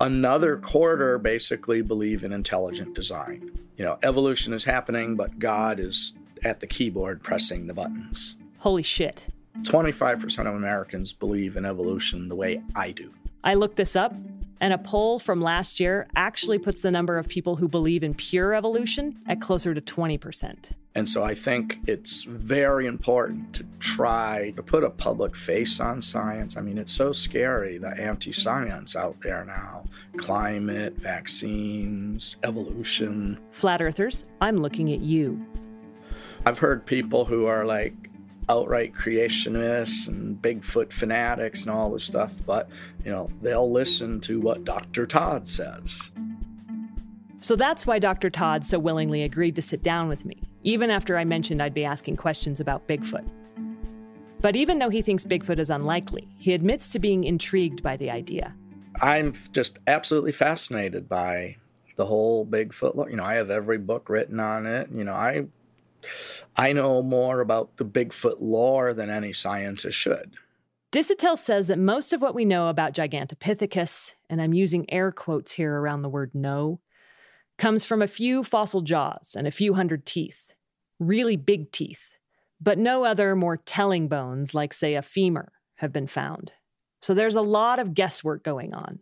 Another 0.02 0.58
quarter 0.58 1.18
basically 1.18 1.82
believe 1.82 2.24
in 2.24 2.34
intelligent 2.34 2.94
design. 2.96 3.52
You 3.78 3.86
know, 3.86 3.98
evolution 4.04 4.54
is 4.54 4.64
happening, 4.64 5.16
but 5.16 5.40
God 5.40 5.80
is 5.80 6.14
at 6.44 6.60
the 6.60 6.68
keyboard 6.68 7.24
pressing 7.24 7.68
the 7.68 7.74
buttons. 7.74 8.36
Holy 8.60 8.84
shit. 8.84 9.28
25% 9.62 10.40
of 10.40 10.56
Americans 10.56 11.14
believe 11.14 11.56
in 11.56 11.66
evolution 11.66 12.28
the 12.28 12.36
way 12.36 12.62
I 12.76 12.92
do. 12.92 13.14
I 13.46 13.54
looked 13.54 13.76
this 13.76 13.96
up, 13.96 14.12
and 14.60 14.74
a 14.74 14.80
poll 14.80 15.20
from 15.20 15.40
last 15.40 15.80
year 15.80 16.08
actually 16.16 16.58
puts 16.58 16.82
the 16.82 16.90
number 16.90 17.20
of 17.20 17.28
people 17.28 17.58
who 17.58 17.68
believe 17.68 18.04
in 18.04 18.16
pure 18.16 18.56
evolution 18.56 19.22
at 19.28 19.40
closer 19.40 19.76
to 19.76 19.82
20%. 19.82 20.72
And 20.96 21.08
so 21.08 21.24
I 21.24 21.36
think 21.36 21.78
it's 21.86 22.24
very 22.24 22.88
important 22.88 23.54
to 23.54 23.66
try 23.80 24.52
to 24.56 24.64
put 24.64 24.84
a 24.84 24.90
public 24.90 25.36
face 25.36 25.80
on 25.80 26.02
science. 26.02 26.58
I 26.58 26.62
mean, 26.62 26.80
it's 26.80 26.92
so 26.92 27.12
scary, 27.12 27.78
the 27.78 27.90
anti 27.90 28.32
science 28.32 28.96
out 28.96 29.18
there 29.22 29.46
now 29.46 29.84
climate, 30.18 30.98
vaccines, 30.98 32.38
evolution. 32.44 33.38
Flat 33.52 33.80
earthers, 33.80 34.26
I'm 34.42 34.58
looking 34.58 34.92
at 34.92 35.02
you. 35.02 35.46
I've 36.48 36.58
heard 36.58 36.84
people 36.84 37.26
who 37.26 37.46
are 37.46 37.64
like 37.64 38.05
outright 38.50 38.94
creationists 38.94 40.08
and 40.08 40.42
Bigfoot 40.42 40.92
fanatics 40.92 41.64
and 41.64 41.72
all 41.72 41.92
this 41.92 42.04
stuff, 42.04 42.34
but 42.46 42.70
you 43.04 43.12
know, 43.12 43.30
they'll 43.42 43.72
listen 43.72 44.20
to 44.22 44.40
what 44.40 44.64
Dr. 44.64 45.06
Todd 45.06 45.48
says. 45.48 46.12
So 47.40 47.56
that's 47.56 47.86
why 47.86 48.00
Dr. 48.00 48.30
Todd 48.30 48.66
so 48.66 48.80
willingly 48.80 49.24
agreed 49.24 49.56
to 49.56 49.62
sit 49.62 49.84
down 49.84 50.08
with 50.08 50.26
me, 50.26 50.42
even 50.64 50.90
after 50.90 51.18
I 51.18 51.26
mentioned 51.26 51.62
I'd 51.62 51.74
be 51.74 51.86
asking 51.86 52.18
questions 52.18 52.60
about 52.60 52.88
Bigfoot. 52.88 53.28
But 54.42 54.56
even 54.56 54.80
though 54.80 54.90
he 54.90 55.02
thinks 55.02 55.26
Bigfoot 55.26 55.60
is 55.60 55.70
unlikely, 55.70 56.28
he 56.38 56.54
admits 56.54 56.90
to 56.90 57.00
being 57.00 57.24
intrigued 57.24 57.82
by 57.82 57.98
the 57.98 58.12
idea. 58.12 58.54
I'm 59.02 59.34
just 59.52 59.80
absolutely 59.88 60.32
fascinated 60.32 61.10
by 61.10 61.58
the 61.96 62.06
whole 62.06 62.46
Bigfoot. 62.46 63.10
You 63.10 63.18
know, 63.18 63.24
I 63.24 63.36
have 63.36 63.50
every 63.50 63.78
book 63.78 64.10
written 64.10 64.40
on 64.40 64.66
it. 64.66 64.90
You 64.94 65.04
know, 65.04 65.14
I 65.14 65.46
I 66.56 66.74
know 66.74 67.02
more 67.02 67.42
about 67.42 67.78
the 67.78 67.86
Bigfoot 67.86 68.38
lore 68.40 68.94
than 68.94 69.10
any 69.10 69.34
scientist 69.34 69.98
should. 69.98 70.36
Disotell 70.92 71.38
says 71.38 71.68
that 71.68 71.78
most 71.78 72.14
of 72.14 72.22
what 72.22 72.36
we 72.36 72.46
know 72.46 72.70
about 72.70 72.94
Gigantopithecus, 72.94 74.14
and 74.30 74.42
I'm 74.42 74.54
using 74.54 74.90
air 74.90 75.12
quotes 75.12 75.52
here 75.52 75.74
around 75.76 76.04
the 76.04 76.10
word 76.10 76.34
know, 76.34 76.80
comes 77.58 77.86
from 77.86 78.02
a 78.02 78.08
few 78.08 78.44
fossil 78.44 78.82
jaws 78.82 79.36
and 79.38 79.48
a 79.48 79.52
few 79.52 79.74
hundred 79.74 80.06
teeth. 80.06 80.52
Really 81.00 81.36
big 81.36 81.72
teeth. 81.72 82.12
But 82.62 82.78
no 82.78 83.04
other 83.04 83.36
more 83.36 83.58
telling 83.58 84.08
bones, 84.08 84.56
like, 84.56 84.74
say, 84.74 84.96
a 84.96 85.02
femur, 85.02 85.52
have 85.76 85.92
been 85.92 86.08
found. 86.08 86.54
So 87.02 87.14
there's 87.14 87.36
a 87.36 87.42
lot 87.42 87.80
of 87.80 87.94
guesswork 87.94 88.44
going 88.44 88.74
on. 88.74 89.00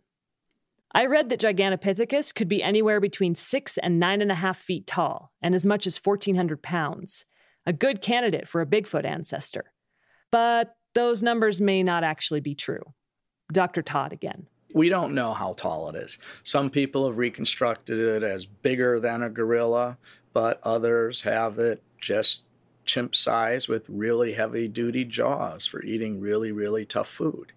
I 0.96 1.06
read 1.06 1.28
that 1.30 1.40
Gigantopithecus 1.40 2.32
could 2.32 2.46
be 2.46 2.62
anywhere 2.62 3.00
between 3.00 3.34
six 3.34 3.78
and 3.78 3.98
nine 3.98 4.22
and 4.22 4.30
a 4.30 4.36
half 4.36 4.56
feet 4.56 4.86
tall 4.86 5.32
and 5.42 5.52
as 5.52 5.66
much 5.66 5.88
as 5.88 5.98
1,400 5.98 6.62
pounds, 6.62 7.24
a 7.66 7.72
good 7.72 8.00
candidate 8.00 8.46
for 8.46 8.60
a 8.60 8.66
Bigfoot 8.66 9.04
ancestor. 9.04 9.72
But 10.30 10.76
those 10.94 11.20
numbers 11.20 11.60
may 11.60 11.82
not 11.82 12.04
actually 12.04 12.40
be 12.40 12.54
true. 12.54 12.94
Dr. 13.52 13.82
Todd 13.82 14.12
again. 14.12 14.46
We 14.72 14.88
don't 14.88 15.16
know 15.16 15.34
how 15.34 15.54
tall 15.54 15.88
it 15.88 15.96
is. 15.96 16.18
Some 16.44 16.70
people 16.70 17.08
have 17.08 17.18
reconstructed 17.18 17.98
it 17.98 18.22
as 18.22 18.46
bigger 18.46 19.00
than 19.00 19.22
a 19.22 19.30
gorilla, 19.30 19.98
but 20.32 20.60
others 20.62 21.22
have 21.22 21.58
it 21.58 21.82
just 22.00 22.42
chimp 22.84 23.14
size 23.14 23.68
with 23.68 23.88
really 23.88 24.32
heavy 24.32 24.68
duty 24.68 25.04
jaws 25.04 25.66
for 25.66 25.82
eating 25.82 26.20
really, 26.20 26.52
really 26.52 26.84
tough 26.84 27.08
food. 27.08 27.52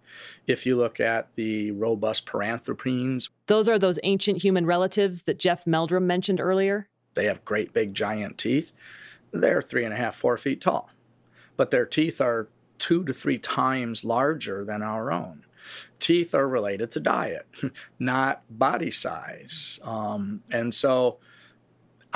If 0.45 0.65
you 0.65 0.75
look 0.75 0.99
at 0.99 1.29
the 1.35 1.71
robust 1.71 2.25
paranthropines, 2.25 3.29
those 3.47 3.69
are 3.69 3.79
those 3.79 3.99
ancient 4.03 4.41
human 4.41 4.65
relatives 4.65 5.23
that 5.23 5.39
Jeff 5.39 5.67
Meldrum 5.67 6.07
mentioned 6.07 6.39
earlier. 6.39 6.87
They 7.13 7.25
have 7.25 7.45
great 7.45 7.73
big 7.73 7.93
giant 7.93 8.37
teeth. 8.37 8.73
They're 9.31 9.61
three 9.61 9.83
and 9.83 9.93
a 9.93 9.97
half, 9.97 10.15
four 10.15 10.37
feet 10.37 10.61
tall, 10.61 10.89
but 11.55 11.71
their 11.71 11.85
teeth 11.85 12.21
are 12.21 12.47
two 12.77 13.03
to 13.03 13.13
three 13.13 13.37
times 13.37 14.05
larger 14.05 14.63
than 14.63 14.81
our 14.81 15.11
own. 15.11 15.43
Teeth 15.99 16.33
are 16.33 16.47
related 16.47 16.91
to 16.91 16.99
diet, 16.99 17.45
not 17.99 18.43
body 18.49 18.91
size. 18.91 19.79
Um, 19.83 20.43
and 20.51 20.73
so 20.73 21.17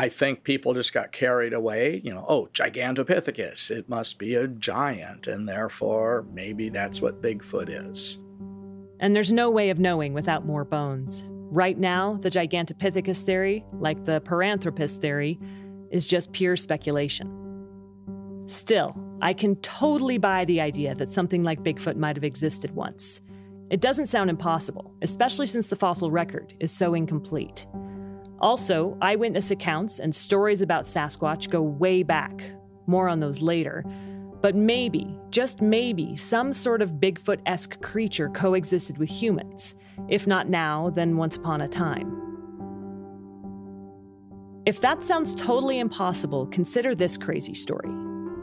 I 0.02 0.10
think 0.10 0.44
people 0.44 0.74
just 0.74 0.94
got 0.94 1.12
carried 1.12 1.54
away. 1.54 2.02
You 2.04 2.12
know, 2.12 2.26
oh, 2.28 2.50
Gigantopithecus, 2.56 3.70
it 3.70 3.88
must 3.88 4.18
be 4.18 4.34
a 4.34 4.48
giant, 4.48 5.28
and 5.28 5.48
therefore 5.48 6.26
maybe 6.34 6.70
that's 6.70 7.00
what 7.00 7.22
Bigfoot 7.22 7.70
is. 7.70 8.18
And 9.00 9.16
there's 9.16 9.32
no 9.32 9.52
way 9.52 9.70
of 9.70 9.78
knowing 9.78 10.16
without 10.16 10.44
more 10.44 10.66
bones. 10.66 11.24
Right 11.52 11.78
now, 11.78 12.18
the 12.20 12.32
Gigantopithecus 12.32 13.22
theory, 13.22 13.64
like 13.74 14.06
the 14.06 14.22
Paranthropus 14.22 14.98
theory, 14.98 15.40
is 15.92 16.04
just 16.04 16.32
pure 16.32 16.56
speculation. 16.56 17.30
Still, 18.48 18.96
I 19.22 19.34
can 19.34 19.56
totally 19.58 20.18
buy 20.18 20.46
the 20.46 20.62
idea 20.62 20.96
that 20.96 21.12
something 21.12 21.44
like 21.44 21.62
Bigfoot 21.62 21.96
might 21.96 22.16
have 22.16 22.24
existed 22.24 22.72
once. 22.72 23.22
It 23.70 23.82
doesn't 23.82 24.08
sound 24.08 24.32
impossible, 24.32 24.96
especially 25.04 25.46
since 25.46 25.68
the 25.68 25.76
fossil 25.76 26.10
record 26.10 26.56
is 26.60 26.72
so 26.72 26.96
incomplete. 26.96 27.68
Also, 28.42 28.98
eyewitness 29.02 29.52
accounts 29.52 30.00
and 30.00 30.14
stories 30.14 30.64
about 30.64 30.86
Sasquatch 30.86 31.50
go 31.50 31.62
way 31.62 32.02
back. 32.02 32.52
More 32.88 33.08
on 33.08 33.20
those 33.20 33.40
later. 33.42 33.86
But 34.42 34.56
maybe, 34.56 35.16
just 35.30 35.62
maybe, 35.62 36.18
some 36.18 36.52
sort 36.52 36.82
of 36.82 36.94
Bigfoot 36.94 37.40
esque 37.46 37.80
creature 37.82 38.30
coexisted 38.30 38.98
with 38.98 39.10
humans. 39.10 39.76
If 40.10 40.26
not 40.26 40.50
now, 40.50 40.90
then 40.90 41.18
once 41.18 41.36
upon 41.36 41.62
a 41.62 41.68
time. 41.68 42.18
If 44.66 44.82
that 44.82 45.04
sounds 45.04 45.36
totally 45.36 45.78
impossible, 45.78 46.48
consider 46.48 46.96
this 46.96 47.18
crazy 47.18 47.54
story. 47.54 47.92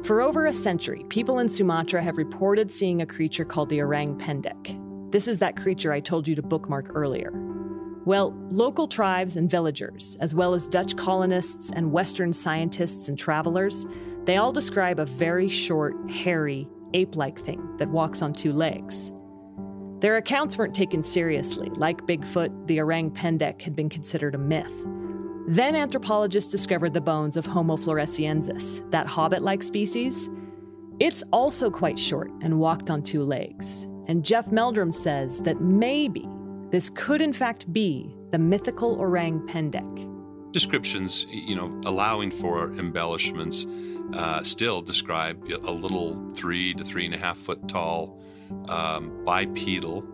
For 0.05 0.21
over 0.21 0.47
a 0.47 0.53
century, 0.53 1.05
people 1.09 1.41
in 1.41 1.49
Sumatra 1.49 2.01
have 2.01 2.19
reported 2.19 2.71
seeing 2.71 3.03
a 3.03 3.07
creature 3.07 3.45
called 3.45 3.69
the 3.69 3.83
orang 3.83 4.17
pendek. 4.17 5.11
This 5.11 5.27
is 5.27 5.41
that 5.41 5.57
creature 5.57 5.93
I 5.93 5.99
told 5.99 6.29
you 6.29 6.37
to 6.37 6.43
bookmark 6.43 6.91
earlier. 6.95 7.33
Well, 8.09 8.35
local 8.51 8.88
tribes 8.88 9.37
and 9.37 9.51
villagers, 9.51 10.16
as 10.23 10.35
well 10.35 10.55
as 10.55 10.66
Dutch 10.66 10.97
colonists 10.97 11.71
and 11.77 11.92
Western 11.92 12.33
scientists 12.33 13.11
and 13.11 13.18
travelers, 13.18 13.87
they 14.25 14.38
all 14.38 14.51
describe 14.51 14.99
a 14.99 15.05
very 15.05 15.51
short, 15.51 15.94
hairy, 16.11 16.66
ape 16.94 17.16
like 17.16 17.38
thing 17.38 17.77
that 17.77 17.90
walks 17.90 18.23
on 18.23 18.33
two 18.33 18.55
legs. 18.55 19.12
Their 20.01 20.16
accounts 20.16 20.57
weren't 20.57 20.75
taken 20.75 21.03
seriously. 21.03 21.68
Like 21.75 22.07
Bigfoot, 22.07 22.66
the 22.66 22.81
orang 22.81 23.11
pendek 23.11 23.61
had 23.61 23.77
been 23.77 23.90
considered 23.90 24.35
a 24.35 24.38
myth. 24.38 24.87
Then 25.47 25.77
anthropologists 25.77 26.51
discovered 26.51 26.94
the 26.94 27.03
bones 27.03 27.37
of 27.37 27.44
Homo 27.44 27.77
floresiensis, 27.77 28.90
that 28.90 29.07
hobbit 29.07 29.42
like 29.42 29.62
species. 29.62 30.31
It's 30.99 31.23
also 31.31 31.71
quite 31.71 31.99
short 31.99 32.31
and 32.40 32.59
walked 32.59 32.88
on 32.88 33.03
two 33.03 33.23
legs. 33.23 33.87
And 34.07 34.25
Jeff 34.25 34.51
Meldrum 34.51 34.92
says 34.92 35.40
that 35.40 35.61
maybe 35.61 36.27
this 36.70 36.90
could 36.90 37.20
in 37.20 37.33
fact 37.33 37.72
be 37.72 38.14
the 38.31 38.38
mythical 38.38 38.94
orang 39.00 39.40
pendek. 39.46 40.52
Descriptions, 40.52 41.26
you 41.31 41.54
know, 41.54 41.81
allowing 41.85 42.31
for 42.31 42.72
embellishments, 42.72 43.66
uh, 44.14 44.42
still 44.42 44.81
describe 44.81 45.44
a 45.64 45.70
little 45.70 46.31
three 46.31 46.74
to 46.74 46.85
three 46.85 47.04
and 47.04 47.14
a 47.14 47.18
half 47.18 47.37
foot 47.37 47.68
tall, 47.68 48.18
um, 48.68 49.24
bipedal, 49.24 50.04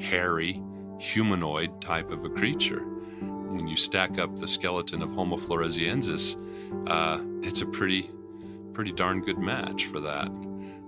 hairy, 0.00 0.60
humanoid 0.98 1.80
type 1.80 2.10
of 2.10 2.24
a 2.24 2.28
creature. 2.28 2.80
When 3.20 3.68
you 3.68 3.76
stack 3.76 4.18
up 4.18 4.36
the 4.36 4.48
skeleton 4.48 5.02
of 5.02 5.12
Homo 5.12 5.36
floresiensis, 5.36 6.36
uh, 6.88 7.20
it's 7.42 7.62
a 7.62 7.66
pretty, 7.66 8.10
pretty 8.72 8.92
darn 8.92 9.20
good 9.20 9.38
match 9.38 9.86
for 9.86 10.00
that. 10.00 10.28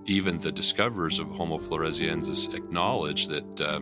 Even 0.09 0.39
the 0.39 0.53
discoverers 0.53 1.19
of 1.19 1.29
Homo 1.29 1.57
floresiensis 1.57 2.53
acknowledge 2.53 3.27
that, 3.27 3.61
uh, 3.61 3.81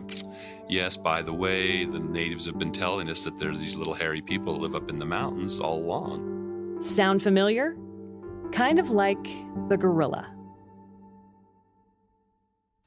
yes, 0.68 0.96
by 0.96 1.22
the 1.22 1.32
way, 1.32 1.84
the 1.84 2.00
natives 2.00 2.46
have 2.46 2.58
been 2.58 2.72
telling 2.72 3.08
us 3.08 3.22
that 3.22 3.38
there's 3.38 3.60
these 3.60 3.76
little 3.76 3.94
hairy 3.94 4.20
people 4.20 4.54
that 4.54 4.60
live 4.60 4.74
up 4.74 4.90
in 4.90 4.98
the 4.98 5.06
mountains 5.06 5.60
all 5.60 5.78
along. 5.78 6.82
Sound 6.82 7.22
familiar? 7.22 7.76
Kind 8.50 8.80
of 8.80 8.90
like 8.90 9.24
the 9.68 9.76
gorilla. 9.76 10.34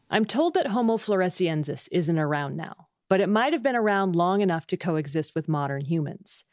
I'm 0.09 0.25
told 0.25 0.53
that 0.55 0.67
Homo 0.67 0.97
floresiensis 0.97 1.87
isn't 1.93 2.19
around 2.19 2.57
now, 2.57 2.87
but 3.07 3.21
it 3.21 3.29
might 3.29 3.53
have 3.53 3.63
been 3.63 3.75
around 3.75 4.17
long 4.17 4.41
enough 4.41 4.67
to 4.67 4.77
coexist 4.77 5.33
with 5.33 5.47
modern 5.47 5.85
humans. 5.85 6.43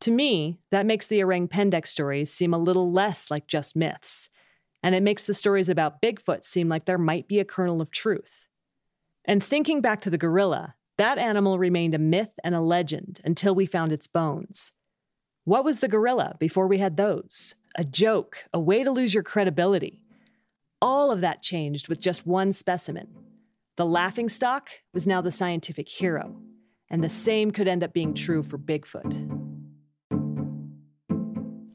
To 0.00 0.10
me, 0.10 0.58
that 0.70 0.86
makes 0.86 1.06
the 1.06 1.22
Orang 1.22 1.48
Pendek 1.48 1.86
stories 1.86 2.32
seem 2.32 2.54
a 2.54 2.58
little 2.58 2.90
less 2.90 3.30
like 3.30 3.46
just 3.46 3.76
myths, 3.76 4.30
and 4.84 4.94
it 4.94 5.02
makes 5.02 5.22
the 5.22 5.32
stories 5.32 5.70
about 5.70 6.02
Bigfoot 6.02 6.44
seem 6.44 6.68
like 6.68 6.84
there 6.84 6.98
might 6.98 7.26
be 7.26 7.40
a 7.40 7.44
kernel 7.44 7.80
of 7.80 7.90
truth. 7.90 8.46
And 9.24 9.42
thinking 9.42 9.80
back 9.80 10.02
to 10.02 10.10
the 10.10 10.18
gorilla, 10.18 10.74
that 10.98 11.16
animal 11.16 11.58
remained 11.58 11.94
a 11.94 11.98
myth 11.98 12.38
and 12.44 12.54
a 12.54 12.60
legend 12.60 13.18
until 13.24 13.54
we 13.54 13.64
found 13.64 13.92
its 13.92 14.06
bones. 14.06 14.72
What 15.44 15.64
was 15.64 15.80
the 15.80 15.88
gorilla 15.88 16.36
before 16.38 16.66
we 16.66 16.78
had 16.78 16.98
those? 16.98 17.54
A 17.76 17.82
joke, 17.82 18.44
a 18.52 18.60
way 18.60 18.84
to 18.84 18.90
lose 18.90 19.14
your 19.14 19.22
credibility. 19.22 20.02
All 20.82 21.10
of 21.10 21.22
that 21.22 21.40
changed 21.40 21.88
with 21.88 22.02
just 22.02 22.26
one 22.26 22.52
specimen. 22.52 23.08
The 23.76 23.86
laughing 23.86 24.28
stock 24.28 24.68
was 24.92 25.06
now 25.06 25.22
the 25.22 25.32
scientific 25.32 25.88
hero, 25.88 26.36
and 26.90 27.02
the 27.02 27.08
same 27.08 27.52
could 27.52 27.68
end 27.68 27.82
up 27.82 27.94
being 27.94 28.12
true 28.12 28.42
for 28.42 28.58
Bigfoot. 28.58 29.43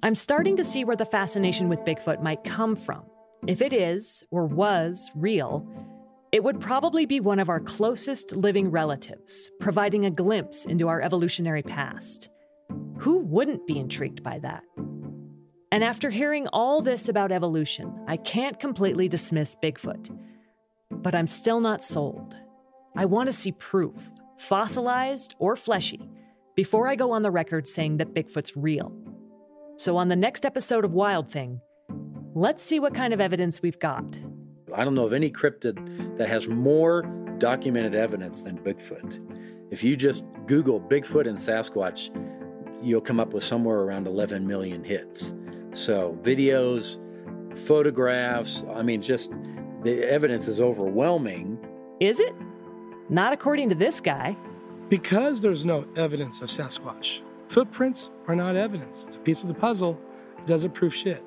I'm 0.02 0.16
starting 0.16 0.56
to 0.56 0.64
see 0.64 0.86
where 0.86 0.96
the 0.96 1.06
fascination 1.06 1.68
with 1.68 1.84
Bigfoot 1.84 2.24
might 2.24 2.46
come 2.46 2.78
from. 2.78 3.04
If 3.48 3.62
it 3.62 3.74
is, 3.74 4.24
or 4.32 4.46
was, 4.46 5.12
real, 5.14 5.68
it 6.32 6.42
would 6.42 6.62
probably 6.62 7.06
be 7.06 7.20
one 7.20 7.40
of 7.40 7.50
our 7.50 7.60
closest 7.60 8.34
living 8.34 8.72
relatives, 8.72 9.52
providing 9.60 10.06
a 10.06 10.12
glimpse 10.12 10.66
into 10.66 10.88
our 10.88 11.02
evolutionary 11.02 11.64
past. 11.64 12.30
Who 13.00 13.18
wouldn't 13.18 13.68
be 13.68 13.78
intrigued 13.78 14.24
by 14.24 14.40
that? 14.40 14.64
And 15.72 15.84
after 15.84 16.10
hearing 16.10 16.48
all 16.54 16.82
this 16.82 17.10
about 17.10 17.34
evolution, 17.34 17.94
I 18.08 18.16
can't 18.18 18.60
completely 18.60 19.10
dismiss 19.10 19.58
Bigfoot. 19.62 20.18
But 20.92 21.14
I'm 21.14 21.28
still 21.28 21.60
not 21.60 21.84
sold. 21.84 22.38
I 22.96 23.04
want 23.04 23.28
to 23.28 23.34
see 23.34 23.52
proof, 23.52 24.12
fossilized 24.38 25.36
or 25.40 25.58
fleshy, 25.58 26.10
before 26.56 26.88
I 26.88 26.96
go 26.96 27.12
on 27.12 27.22
the 27.22 27.32
record 27.32 27.68
saying 27.68 27.98
that 27.98 28.14
Bigfoot's 28.14 28.56
real. 28.56 28.94
So, 29.80 29.96
on 29.96 30.10
the 30.10 30.16
next 30.18 30.46
episode 30.46 30.84
of 30.84 30.92
Wild 30.92 31.32
Thing, 31.32 31.62
let's 32.36 32.62
see 32.62 32.82
what 32.82 32.94
kind 32.94 33.14
of 33.14 33.22
evidence 33.22 33.62
we've 33.62 33.80
got. 33.80 34.20
I 34.76 34.84
don't 34.84 34.94
know 34.94 35.06
of 35.06 35.14
any 35.14 35.32
cryptid 35.32 36.18
that 36.18 36.28
has 36.28 36.50
more 36.50 37.04
documented 37.38 37.96
evidence 37.96 38.42
than 38.42 38.58
Bigfoot. 38.58 39.72
If 39.72 39.82
you 39.82 39.96
just 39.96 40.26
Google 40.48 40.82
Bigfoot 40.82 41.30
and 41.30 41.38
Sasquatch, 41.38 42.10
you'll 42.84 43.00
come 43.00 43.22
up 43.22 43.32
with 43.32 43.46
somewhere 43.46 43.78
around 43.78 44.06
11 44.06 44.46
million 44.46 44.84
hits. 44.84 45.34
So, 45.74 46.20
videos, 46.24 47.00
photographs, 47.60 48.66
I 48.76 48.82
mean, 48.82 49.02
just 49.02 49.32
the 49.84 50.04
evidence 50.04 50.50
is 50.50 50.60
overwhelming. 50.60 51.58
Is 52.02 52.20
it? 52.20 52.34
Not 53.08 53.32
according 53.32 53.70
to 53.70 53.76
this 53.76 54.02
guy. 54.02 54.36
Because 54.90 55.40
there's 55.40 55.64
no 55.64 55.88
evidence 55.96 56.42
of 56.42 56.50
Sasquatch, 56.50 57.22
footprints 57.50 58.12
are 58.28 58.36
not 58.36 58.56
evidence. 58.56 59.04
It's 59.06 59.16
a 59.16 59.20
piece 59.20 59.42
of 59.42 59.48
the 59.48 59.54
puzzle. 59.54 60.00
It 60.38 60.46
doesn't 60.46 60.74
prove 60.74 60.96
shit. 60.96 61.24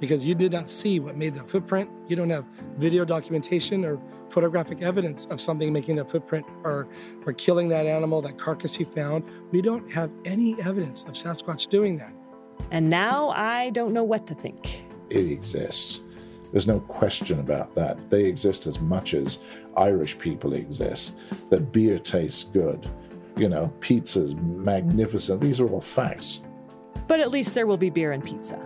Because 0.00 0.24
you 0.24 0.34
did 0.34 0.52
not 0.52 0.70
see 0.70 1.00
what 1.00 1.16
made 1.16 1.34
the 1.34 1.42
footprint. 1.44 1.88
You 2.06 2.16
don't 2.16 2.30
have 2.30 2.44
video 2.76 3.04
documentation 3.04 3.84
or 3.84 4.00
photographic 4.30 4.82
evidence 4.82 5.24
of 5.26 5.40
something 5.40 5.72
making 5.72 5.96
that 5.96 6.10
footprint 6.10 6.46
or, 6.62 6.88
or 7.24 7.32
killing 7.32 7.68
that 7.70 7.86
animal, 7.86 8.20
that 8.22 8.38
carcass 8.38 8.78
you 8.78 8.86
found. 8.86 9.24
We 9.50 9.62
don't 9.62 9.90
have 9.90 10.10
any 10.24 10.60
evidence 10.60 11.04
of 11.04 11.14
Sasquatch 11.14 11.68
doing 11.68 11.96
that. 11.98 12.12
And 12.70 12.88
now 12.88 13.30
I 13.30 13.70
don't 13.70 13.92
know 13.92 14.04
what 14.04 14.26
to 14.26 14.34
think. 14.34 14.82
It 15.08 15.30
exists. 15.30 16.02
There's 16.52 16.66
no 16.66 16.80
question 16.80 17.40
about 17.40 17.74
that. 17.74 18.10
They 18.10 18.24
exist 18.24 18.66
as 18.66 18.80
much 18.80 19.14
as 19.14 19.38
Irish 19.76 20.18
people 20.18 20.54
exist. 20.54 21.16
That 21.50 21.72
beer 21.72 21.98
tastes 21.98 22.44
good. 22.44 22.88
You 23.38 23.48
know, 23.48 23.72
pizza's 23.78 24.34
magnificent. 24.34 25.40
These 25.40 25.60
are 25.60 25.68
all 25.68 25.80
facts. 25.80 26.42
But 27.06 27.20
at 27.20 27.30
least 27.30 27.54
there 27.54 27.68
will 27.68 27.76
be 27.76 27.88
beer 27.88 28.10
and 28.10 28.22
pizza. 28.24 28.58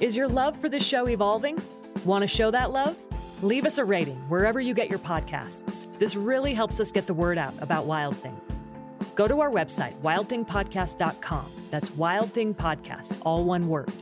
Is 0.00 0.16
your 0.16 0.28
love 0.28 0.58
for 0.58 0.68
this 0.68 0.82
show 0.82 1.08
evolving? 1.08 1.60
Want 2.04 2.22
to 2.22 2.28
show 2.28 2.50
that 2.52 2.70
love? 2.70 2.96
Leave 3.42 3.66
us 3.66 3.78
a 3.78 3.84
rating 3.84 4.16
wherever 4.28 4.60
you 4.60 4.72
get 4.72 4.88
your 4.88 4.98
podcasts. 4.98 5.86
This 5.98 6.16
really 6.16 6.54
helps 6.54 6.80
us 6.80 6.90
get 6.90 7.06
the 7.06 7.14
word 7.14 7.36
out 7.36 7.52
about 7.60 7.84
Wild 7.84 8.16
Thing. 8.16 8.40
Go 9.14 9.28
to 9.28 9.40
our 9.40 9.50
website, 9.50 9.94
wildthingpodcast.com. 10.00 11.50
That's 11.70 11.90
Wild 11.92 12.32
Thing 12.32 12.54
Podcast, 12.54 13.18
all 13.22 13.44
one 13.44 13.68
word. 13.68 13.92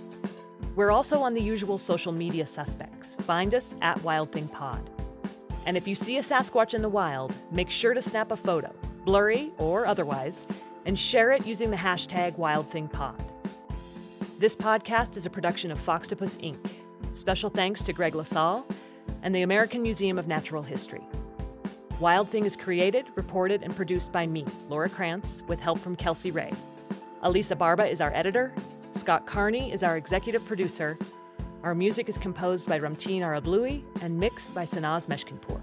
We're 0.76 0.90
also 0.92 1.20
on 1.20 1.34
the 1.34 1.42
usual 1.42 1.78
social 1.78 2.12
media 2.12 2.46
suspects. 2.46 3.16
Find 3.16 3.54
us 3.54 3.74
at 3.82 4.00
Wild 4.02 4.30
Thing 4.30 4.46
Pod. 4.46 4.88
And 5.66 5.76
if 5.76 5.88
you 5.88 5.96
see 5.96 6.18
a 6.18 6.22
Sasquatch 6.22 6.74
in 6.74 6.80
the 6.80 6.88
wild, 6.88 7.34
make 7.50 7.70
sure 7.70 7.92
to 7.92 8.00
snap 8.00 8.30
a 8.30 8.36
photo, 8.36 8.72
blurry 9.04 9.50
or 9.58 9.84
otherwise, 9.84 10.46
and 10.86 10.96
share 10.96 11.32
it 11.32 11.44
using 11.44 11.72
the 11.72 11.76
hashtag 11.76 12.38
WildThingPod. 12.38 13.20
This 14.38 14.54
podcast 14.54 15.16
is 15.16 15.26
a 15.26 15.30
production 15.30 15.72
of 15.72 15.78
Foxtopus 15.78 16.36
Inc. 16.36 16.56
Special 17.14 17.50
thanks 17.50 17.82
to 17.82 17.92
Greg 17.92 18.14
LaSalle 18.14 18.64
and 19.24 19.34
the 19.34 19.42
American 19.42 19.82
Museum 19.82 20.18
of 20.20 20.28
Natural 20.28 20.62
History. 20.62 21.02
Wild 21.98 22.30
Thing 22.30 22.44
is 22.44 22.54
created, 22.54 23.06
reported, 23.16 23.64
and 23.64 23.74
produced 23.74 24.12
by 24.12 24.24
me, 24.24 24.44
Laura 24.68 24.88
Krantz, 24.88 25.42
with 25.48 25.58
help 25.58 25.80
from 25.80 25.96
Kelsey 25.96 26.30
Ray. 26.30 26.52
Elisa 27.22 27.56
Barba 27.56 27.86
is 27.86 28.00
our 28.00 28.14
editor. 28.14 28.54
Scott 28.92 29.26
Carney 29.26 29.72
is 29.72 29.82
our 29.82 29.96
executive 29.96 30.46
producer. 30.46 30.96
Our 31.66 31.74
music 31.74 32.08
is 32.08 32.16
composed 32.16 32.68
by 32.68 32.78
Ramteen 32.78 33.22
Arablouei 33.22 33.82
and 34.00 34.16
mixed 34.16 34.54
by 34.54 34.62
Sanaz 34.64 35.08
Meshkinpour. 35.08 35.60